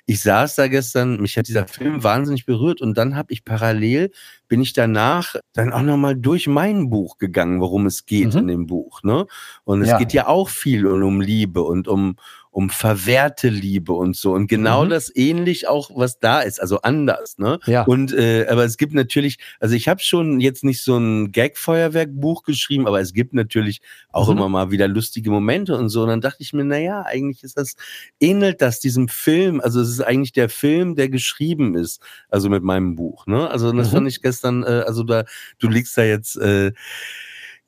[0.05, 4.11] Ich saß da gestern, mich hat dieser Film wahnsinnig berührt und dann habe ich parallel,
[4.47, 8.39] bin ich danach dann auch nochmal durch mein Buch gegangen, worum es geht Mhm.
[8.41, 9.01] in dem Buch.
[9.03, 9.25] Ne?
[9.65, 9.97] Und es Ja.
[9.97, 12.15] geht ja auch viel um, um Liebe und um,
[12.55, 14.31] um verwehrte Liebe und so.
[14.31, 14.89] Und genau Mhm.
[14.89, 17.37] das ähnlich auch, was da ist, also anders.
[17.37, 17.59] Ne?
[17.65, 17.83] Ja.
[17.83, 22.43] Und äh, aber es gibt natürlich, also ich habe schon jetzt nicht so ein Gag-Feuerwerk-Buch
[22.43, 24.37] geschrieben, aber es gibt natürlich auch Mhm.
[24.37, 26.03] immer mal wieder lustige Momente und so.
[26.03, 27.75] Und dann dachte ich mir, na ja, eigentlich ist das
[28.21, 29.59] ähnelt das diesem Film.
[29.59, 33.27] Also es ist eigentlich der Film, der geschrieben ist, also mit meinem Buch.
[33.27, 33.49] Ne?
[33.49, 33.95] Also das Mhm.
[33.95, 35.25] fand ich gestern, äh, also da
[35.59, 36.71] du liegst da jetzt äh,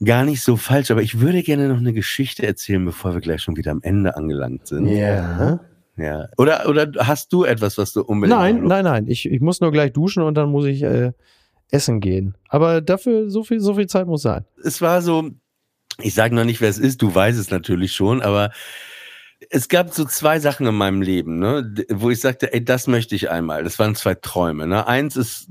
[0.03, 3.41] gar nicht so falsch, aber ich würde gerne noch eine Geschichte erzählen, bevor wir gleich
[3.41, 4.87] schon wieder am Ende angelangt sind.
[4.87, 5.59] Ja.
[5.97, 6.29] Ja.
[6.37, 9.07] Oder oder hast du etwas, was du unbedingt Nein, nein, nein.
[9.07, 11.11] Ich, ich muss nur gleich duschen und dann muss ich äh,
[11.71, 12.35] essen gehen.
[12.49, 14.45] Aber dafür so viel, so viel Zeit muss sein.
[14.63, 15.31] es war so,
[15.99, 18.51] ich sage noch nicht, wer es ist, du weißt es natürlich schon, aber
[19.49, 23.15] es gab so zwei Sachen in meinem Leben, ne, wo ich sagte, ey, das möchte
[23.15, 23.63] ich einmal.
[23.63, 24.67] Das waren zwei Träume.
[24.67, 24.87] Ne?
[24.87, 25.47] Eins ist,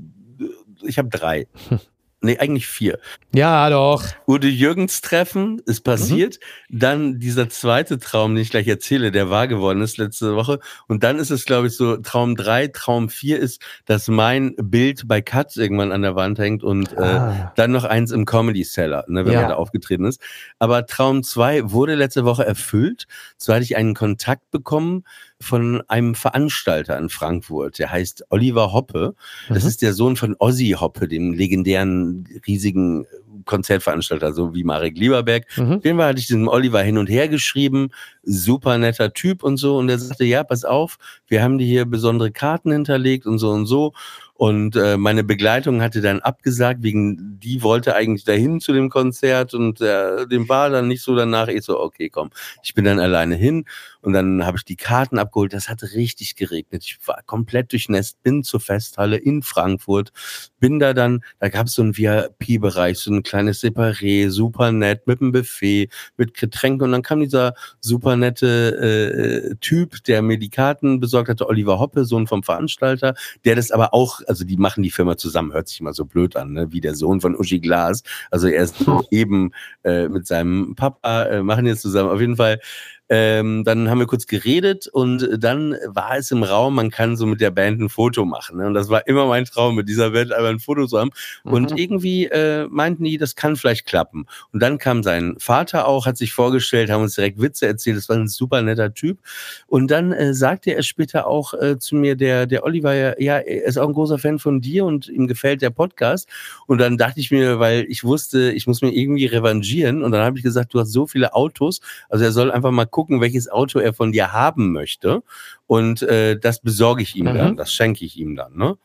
[0.81, 1.47] ich habe drei.
[2.19, 2.97] Nee, eigentlich vier.
[3.35, 4.03] Ja, doch.
[4.27, 6.39] Udo Jürgens Treffen ist passiert.
[6.67, 10.59] Dann dieser zweite Traum, den ich gleich erzähle, der wahr geworden ist letzte Woche.
[10.87, 15.07] Und dann ist es, glaube ich, so Traum drei, Traum vier ist, dass mein Bild
[15.07, 17.53] bei Katz irgendwann an der Wand hängt und äh, Ah.
[17.55, 19.41] dann noch eins im Comedy Cellar, ne, wenn Ja.
[19.41, 20.19] man da aufgetreten ist.
[20.57, 23.05] Aber Traum 2 wurde letzte Woche erfüllt.
[23.37, 25.03] So hatte ich einen Kontakt bekommen
[25.41, 27.79] von einem Veranstalter in Frankfurt.
[27.79, 29.13] Der heißt Oliver Hoppe.
[29.49, 29.69] Das Mhm.
[29.69, 33.05] ist der Sohn von Ozzy Hoppe, dem legendären, riesigen
[33.45, 35.45] Konzertveranstalter, so wie Marek Lieberberg.
[35.57, 35.79] Mhm.
[35.83, 37.89] Jeden Fall hatte ich diesem Oliver hin und her geschrieben,
[38.23, 39.77] super netter Typ und so.
[39.77, 43.49] Und er sagte, ja, pass auf, wir haben dir hier besondere Karten hinterlegt und so
[43.51, 43.93] und so.
[44.33, 49.55] Und äh, meine Begleitung hatte dann abgesagt, wegen die wollte eigentlich dahin zu dem Konzert
[49.55, 51.47] und äh, dem war dann nicht so danach.
[51.47, 52.29] Ich so, okay, komm,
[52.61, 53.65] ich bin dann alleine hin
[54.07, 55.51] und dann habe ich die Karten abgeholt.
[55.51, 56.81] Das hat richtig geregnet.
[56.85, 60.13] Ich war komplett durchnässt, bin zur Festhalle in Frankfurt,
[60.61, 65.07] bin da dann, da gab es so einen VIP-Bereich, so ein kleines Separé, super nett,
[65.07, 70.39] mit einem Buffet, mit Getränken und dann kam dieser super nette äh, Typ, der mir
[70.39, 74.55] die Karten besorgt hatte, Oliver Hoppe, Sohn vom Veranstalter, der das aber auch, also die
[74.55, 76.71] machen die Firma zusammen, hört sich immer so blöd an, ne?
[76.71, 78.03] wie der Sohn von Uschi Glas.
[78.31, 78.77] Also er ist
[79.11, 79.51] eben
[79.83, 82.09] äh, mit seinem Papa, äh, machen jetzt zusammen.
[82.09, 82.61] Auf jeden Fall
[83.09, 87.25] ähm, dann haben wir kurz geredet und dann war es im Raum, man kann so
[87.25, 88.57] mit der Band ein Foto machen.
[88.57, 88.67] Ne?
[88.67, 91.11] Und das war immer mein Traum, mit dieser Band einmal ein Foto zu haben.
[91.43, 91.53] Mhm.
[91.53, 94.25] Und irgendwie äh, meinten die, das kann vielleicht klappen.
[94.51, 97.97] Und dann kam sein Vater auch, hat sich vorgestellt, haben uns direkt Witze erzählt.
[97.97, 99.19] Das war ein super netter Typ.
[99.67, 103.37] Und dann äh, sagte er später auch äh, zu mir, der, der Oliver, ja, ja,
[103.37, 106.27] er ist auch ein großer Fan von dir und ihm gefällt der Podcast.
[106.65, 110.03] Und dann dachte ich mir, weil ich wusste, ich muss mir irgendwie revanchieren.
[110.03, 111.79] Und dann habe ich gesagt, du hast so viele Autos.
[112.09, 115.21] Also er soll einfach mal gucken, welches Auto er von dir haben möchte.
[115.67, 117.35] Und äh, das besorge ich ihm mhm.
[117.35, 118.57] dann, das schenke ich ihm dann.
[118.57, 118.75] Ne?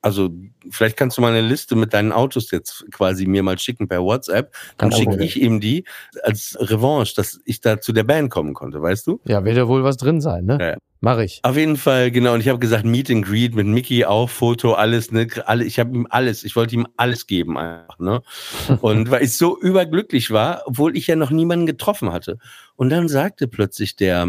[0.00, 0.30] Also
[0.70, 4.02] vielleicht kannst du mal eine Liste mit deinen Autos jetzt quasi mir mal schicken per
[4.02, 4.54] WhatsApp.
[4.78, 5.84] Dann schicke ich ihm die
[6.22, 9.20] als Revanche, dass ich da zu der Band kommen konnte, weißt du?
[9.26, 10.58] Ja, wird ja wohl was drin sein, ne?
[10.58, 10.76] Ja.
[11.00, 11.38] Mach ich.
[11.44, 12.34] Auf jeden Fall, genau.
[12.34, 15.28] Und ich habe gesagt, Meet and Greet mit Mickey auch, Foto, alles, ne?
[15.46, 18.22] Alle, ich habe ihm alles, ich wollte ihm alles geben einfach, ne?
[18.80, 22.38] Und weil ich so überglücklich war, obwohl ich ja noch niemanden getroffen hatte.
[22.74, 24.26] Und dann sagte plötzlich der,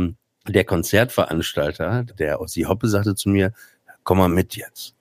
[0.48, 3.52] der Konzertveranstalter, der Ossi Hoppe, sagte zu mir,
[4.04, 4.94] komm mal mit jetzt.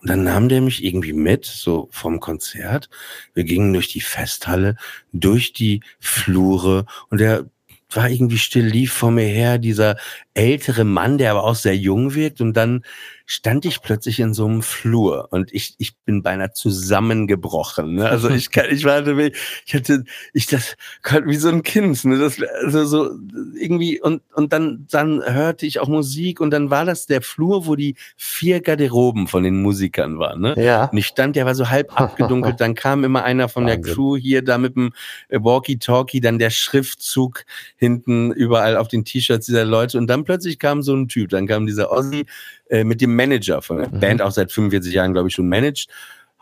[0.00, 2.88] Und dann nahm der mich irgendwie mit, so vom Konzert.
[3.34, 4.76] Wir gingen durch die Festhalle,
[5.12, 7.46] durch die Flure und der
[7.90, 9.96] war irgendwie still, lief vor mir her, dieser
[10.34, 12.40] ältere Mann, der aber auch sehr jung wirkt.
[12.40, 12.82] Und dann
[13.26, 17.94] stand ich plötzlich in so einem Flur und ich, ich bin beinahe zusammengebrochen.
[17.94, 18.08] Ne?
[18.08, 20.04] Also ich kann, ich war, ich hatte,
[20.34, 20.76] ich das
[21.24, 22.18] wie so ein Kind, ne?
[22.18, 23.10] Das, also so
[23.58, 27.66] irgendwie und und dann dann hörte ich auch Musik und dann war das der Flur,
[27.66, 30.42] wo die vier Garderoben von den Musikern waren.
[30.42, 30.54] Ne?
[30.62, 30.86] Ja.
[30.86, 32.56] Und ich stand, der war so halb abgedunkelt.
[32.60, 33.82] dann kam immer einer von Wahnsinn.
[33.82, 34.92] der Crew hier da mit dem
[35.30, 37.44] Walkie-Talkie, dann der Schriftzug
[37.76, 41.46] hinten überall auf den T-Shirts dieser Leute und dann plötzlich kam so ein Typ, dann
[41.46, 42.26] kam dieser Ossi
[42.68, 44.00] äh, mit dem Manager von der mhm.
[44.00, 45.88] Band, auch seit 45 Jahren, glaube ich, schon managed.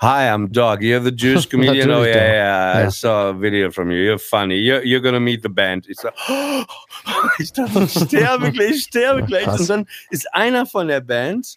[0.02, 0.80] Hi, I'm Doug.
[0.80, 1.88] You're the Jewish comedian.
[1.90, 2.88] oh yeah, yeah, yeah.
[2.88, 3.98] I saw a video from you.
[3.98, 4.56] You're funny.
[4.56, 5.86] You're, you're gonna meet the band.
[5.88, 6.64] Ich, so, oh,
[7.38, 9.46] ich dachte, ich sterbe gleich, ich sterbe gleich.
[9.46, 11.56] Und dann ist einer von der Band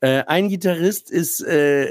[0.00, 1.90] äh, ein Gitarrist ist äh,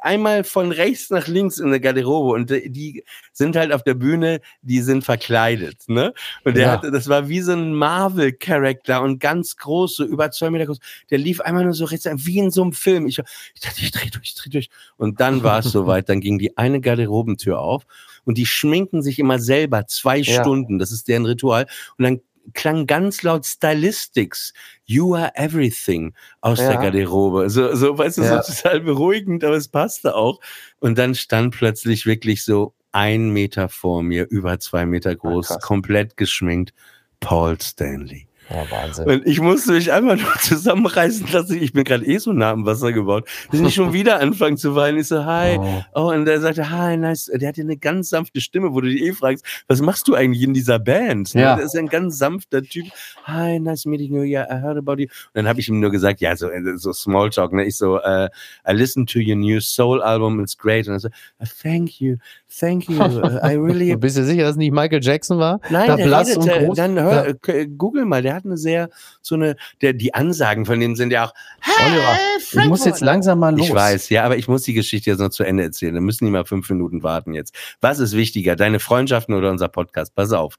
[0.00, 3.92] einmal von rechts nach links in der Garderobe und äh, die sind halt auf der
[3.94, 6.14] Bühne, die sind verkleidet, ne?
[6.44, 6.72] Und der ja.
[6.72, 10.78] hatte, das war wie so ein Marvel-Charakter und ganz groß, so über zwei Meter groß.
[11.10, 13.06] Der lief einmal nur so rechts, wie in so einem Film.
[13.06, 13.18] Ich,
[13.54, 14.70] ich dachte, ich dreh durch, ich dreh durch.
[14.96, 17.84] Und dann war es soweit, dann ging die eine Garderobentür auf
[18.24, 20.40] und die schminken sich immer selber zwei ja.
[20.40, 20.78] Stunden.
[20.78, 21.66] Das ist deren Ritual.
[21.98, 22.20] Und dann
[22.54, 24.52] klang ganz laut Stylistics,
[24.84, 26.72] You are everything aus ja.
[26.72, 27.48] der Garderobe.
[27.50, 28.42] So, so, weißt du, ja.
[28.42, 30.40] so total beruhigend, aber es passte auch.
[30.80, 35.58] Und dann stand plötzlich wirklich so ein Meter vor mir, über zwei Meter groß, ah,
[35.58, 36.74] komplett geschminkt,
[37.20, 38.26] Paul Stanley.
[38.52, 39.08] Ja, Wahnsinn.
[39.08, 41.62] Und ich musste mich einfach nur zusammenreißen lassen.
[41.62, 43.28] Ich bin gerade eh so nah am Wasser gebaut.
[43.50, 44.98] Dass ich schon wieder anfangen zu weinen.
[44.98, 45.58] Ich so, hi.
[45.58, 45.82] Oh.
[45.94, 47.30] oh, und der sagte, hi, nice.
[47.32, 50.14] Der hat ja eine ganz sanfte Stimme, wo du dich eh fragst, was machst du
[50.14, 51.32] eigentlich in dieser Band?
[51.34, 51.56] Ja.
[51.56, 52.86] Der ist ein ganz sanfter Typ.
[53.24, 54.22] Hi, nice meeting you.
[54.22, 55.06] Yeah, I heard about you.
[55.06, 57.64] Und dann habe ich ihm nur gesagt, ja, so, äh, so Smalltalk, ne?
[57.64, 58.28] Ich so, uh,
[58.68, 60.40] I listened to your new soul album.
[60.40, 60.86] It's great.
[60.88, 62.16] Und er so, uh, thank you.
[62.48, 63.00] Thank you.
[63.42, 63.96] I really.
[63.96, 65.60] Bist du sicher, dass es nicht Michael Jackson war?
[65.70, 66.76] Nein, da blass und groß.
[66.76, 67.64] Dann hör, ja.
[67.76, 68.90] Google mal, der hat eine sehr,
[69.20, 72.18] so eine, der, die Ansagen von dem sind ja auch, hey, Oliver,
[72.64, 73.68] ich muss jetzt langsam mal los.
[73.68, 75.94] Ich weiß, ja, aber ich muss die Geschichte jetzt noch zu Ende erzählen.
[75.94, 77.54] Da müssen die mal fünf Minuten warten jetzt.
[77.80, 80.14] Was ist wichtiger, deine Freundschaften oder unser Podcast?
[80.14, 80.56] Pass auf.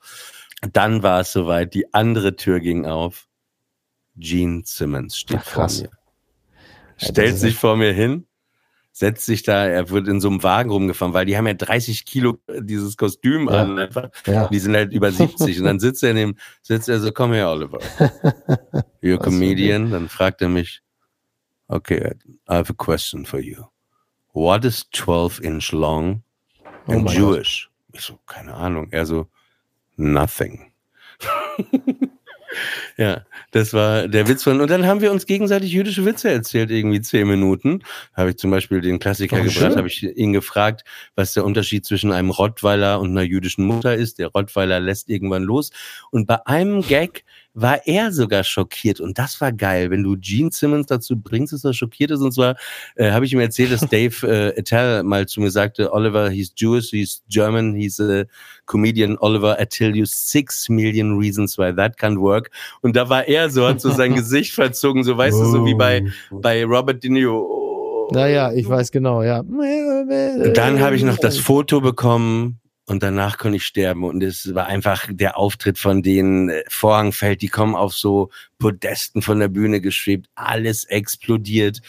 [0.71, 3.27] Dann war es soweit, die andere Tür ging auf.
[4.15, 5.89] Gene Simmons steht Ach, vor mir.
[6.97, 8.25] Stellt sich vor mir hin
[8.93, 12.05] setzt sich da, er wird in so einem Wagen rumgefahren, weil die haben ja 30
[12.05, 13.63] Kilo äh, dieses Kostüm ja.
[13.63, 14.09] an, einfach.
[14.27, 14.47] Ja.
[14.47, 17.33] Die sind halt über 70 und dann sitzt er in dem, sitzt er so, komm
[17.33, 17.79] her, Oliver.
[19.01, 19.89] You're a comedian.
[19.89, 20.83] Dann fragt er mich,
[21.67, 22.13] okay,
[22.47, 23.65] I have a question for you.
[24.31, 26.23] What is 12 inch long
[26.87, 27.69] and oh Jewish?
[27.89, 27.99] Gott.
[27.99, 28.89] Ich so, keine Ahnung.
[28.91, 29.27] Er so,
[29.97, 30.71] nothing.
[32.97, 34.61] Ja, das war der Witz von.
[34.61, 37.81] Und dann haben wir uns gegenseitig jüdische Witze erzählt, irgendwie zehn Minuten.
[38.13, 40.83] Habe ich zum Beispiel den Klassiker oh, gebracht, habe ich ihn gefragt,
[41.15, 44.19] was der Unterschied zwischen einem Rottweiler und einer jüdischen Mutter ist.
[44.19, 45.71] Der Rottweiler lässt irgendwann los.
[46.11, 47.23] Und bei einem Gag
[47.53, 48.99] war er sogar schockiert.
[48.99, 49.91] Und das war geil.
[49.91, 52.21] Wenn du Gene Simmons dazu bringst, dass er schockiert ist.
[52.21, 52.55] Und zwar
[52.95, 56.51] äh, habe ich ihm erzählt, dass Dave äh, Attell mal zu mir sagte, Oliver, he's
[56.55, 58.25] Jewish, he's German, he's a
[58.65, 59.17] comedian.
[59.19, 62.49] Oliver, I tell you six million reasons why that can't work.
[62.81, 65.43] Und da war er so, hat so sein Gesicht verzogen, so weißt oh.
[65.43, 66.39] du, so wie bei, oh.
[66.39, 68.09] bei Robert De Niro.
[68.11, 69.43] Naja, ich weiß genau, ja.
[69.43, 74.03] Dann habe ich noch das Foto bekommen und danach konnte ich sterben.
[74.03, 78.29] Und es war einfach der Auftritt von denen, äh, Vorhang fällt, die kommen auf so
[78.59, 81.79] Podesten von der Bühne geschwebt, alles explodiert.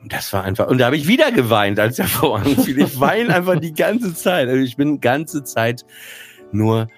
[0.00, 2.80] Und das war einfach, und da habe ich wieder geweint, als der Vorhang fiel.
[2.80, 4.48] Ich weine einfach die ganze Zeit.
[4.48, 5.84] Also ich bin ganze Zeit
[6.50, 6.88] nur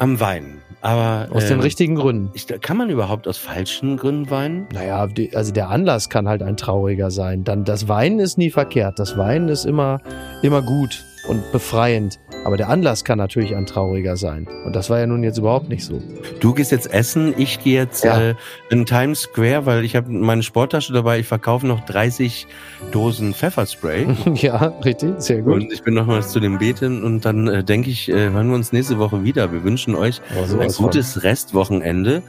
[0.00, 0.60] am Weinen.
[0.80, 2.30] Aber Aus den ähm, richtigen Gründen.
[2.34, 4.66] ich, kann man überhaupt aus falschen Gründen weinen?
[4.72, 7.44] Naja, die, also der Anlass kann halt ein trauriger sein.
[7.44, 8.98] Dann das Weinen ist nie verkehrt.
[8.98, 10.00] Das Weinen ist immer,
[10.42, 12.18] immer gut und befreiend.
[12.44, 14.46] Aber der Anlass kann natürlich ein trauriger sein.
[14.66, 16.02] Und das war ja nun jetzt überhaupt nicht so.
[16.40, 18.20] Du gehst jetzt essen, ich gehe jetzt Ja.
[18.30, 18.34] äh,
[18.68, 21.18] in Times Square, weil ich habe meine Sporttasche dabei.
[21.20, 22.46] Ich verkaufe noch 30
[22.92, 24.06] Dosen Pfefferspray.
[24.34, 25.54] ja, richtig, sehr gut.
[25.54, 28.54] Und ich bin nochmals zu dem Beten und dann äh, denke ich, äh, hören wir
[28.56, 29.52] uns nächste Woche wieder.
[29.52, 30.84] Wir wünschen euch Aber ein sowas von.
[30.86, 32.22] gutes Restwochenende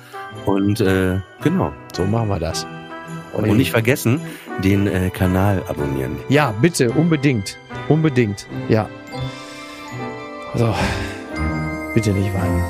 [0.46, 1.74] und äh, genau.
[1.94, 2.66] So machen wir das.
[3.34, 4.22] Und nicht vergessen,
[4.64, 6.18] den äh, Kanal abonnieren.
[6.30, 7.58] Ja, bitte, unbedingt.
[7.90, 8.48] Unbedingt.
[8.70, 8.90] Ja.
[10.56, 10.74] So.
[11.94, 12.64] Bitte nicht weinen.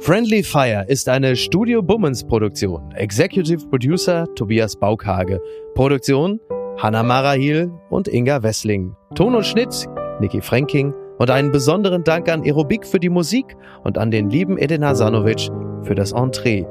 [0.00, 2.92] Friendly Fire ist eine Studio Bummens Produktion.
[2.94, 5.40] Executive Producer Tobias Baukhage.
[5.74, 6.40] Produktion
[6.76, 8.94] Hanna Marahil und Inga Wessling.
[9.14, 9.86] Ton und Schnitt
[10.20, 10.92] Niki Franking.
[11.18, 15.48] Und einen besonderen Dank an Aerobik für die Musik und an den lieben Edin Hasanovic
[15.82, 16.66] für das Entree.